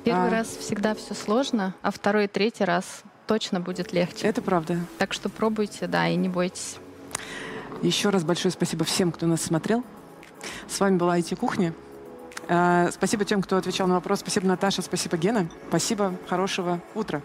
Первый 0.05 0.29
А. 0.29 0.31
раз 0.31 0.49
всегда 0.49 0.95
все 0.95 1.15
сложно, 1.15 1.75
а 1.83 1.91
второй 1.91 2.25
и 2.25 2.29
третий 2.29 2.65
раз 2.65 3.03
точно 3.27 3.61
будет 3.61 3.93
легче. 3.93 4.27
Это 4.27 4.43
правда. 4.43 4.79
Так 4.99 5.13
что 5.13 5.29
пробуйте, 5.29 5.87
да, 5.87 6.09
и 6.09 6.17
не 6.17 6.29
бойтесь. 6.29 6.77
Еще 7.83 8.11
раз 8.11 8.25
большое 8.25 8.53
спасибо 8.53 8.85
всем, 8.85 9.11
кто 9.11 9.27
нас 9.27 9.43
смотрел. 9.43 9.83
С 10.69 10.81
вами 10.81 10.97
была 10.97 11.19
IT-кухня. 11.19 11.73
Э, 12.49 12.91
Спасибо 12.93 13.25
тем, 13.25 13.43
кто 13.43 13.57
отвечал 13.57 13.87
на 13.89 13.95
вопрос. 13.95 14.21
Спасибо, 14.21 14.47
Наташа. 14.47 14.83
Спасибо, 14.83 15.17
Гена. 15.17 15.49
Спасибо. 15.69 16.15
Хорошего 16.29 16.81
утра. 16.95 17.23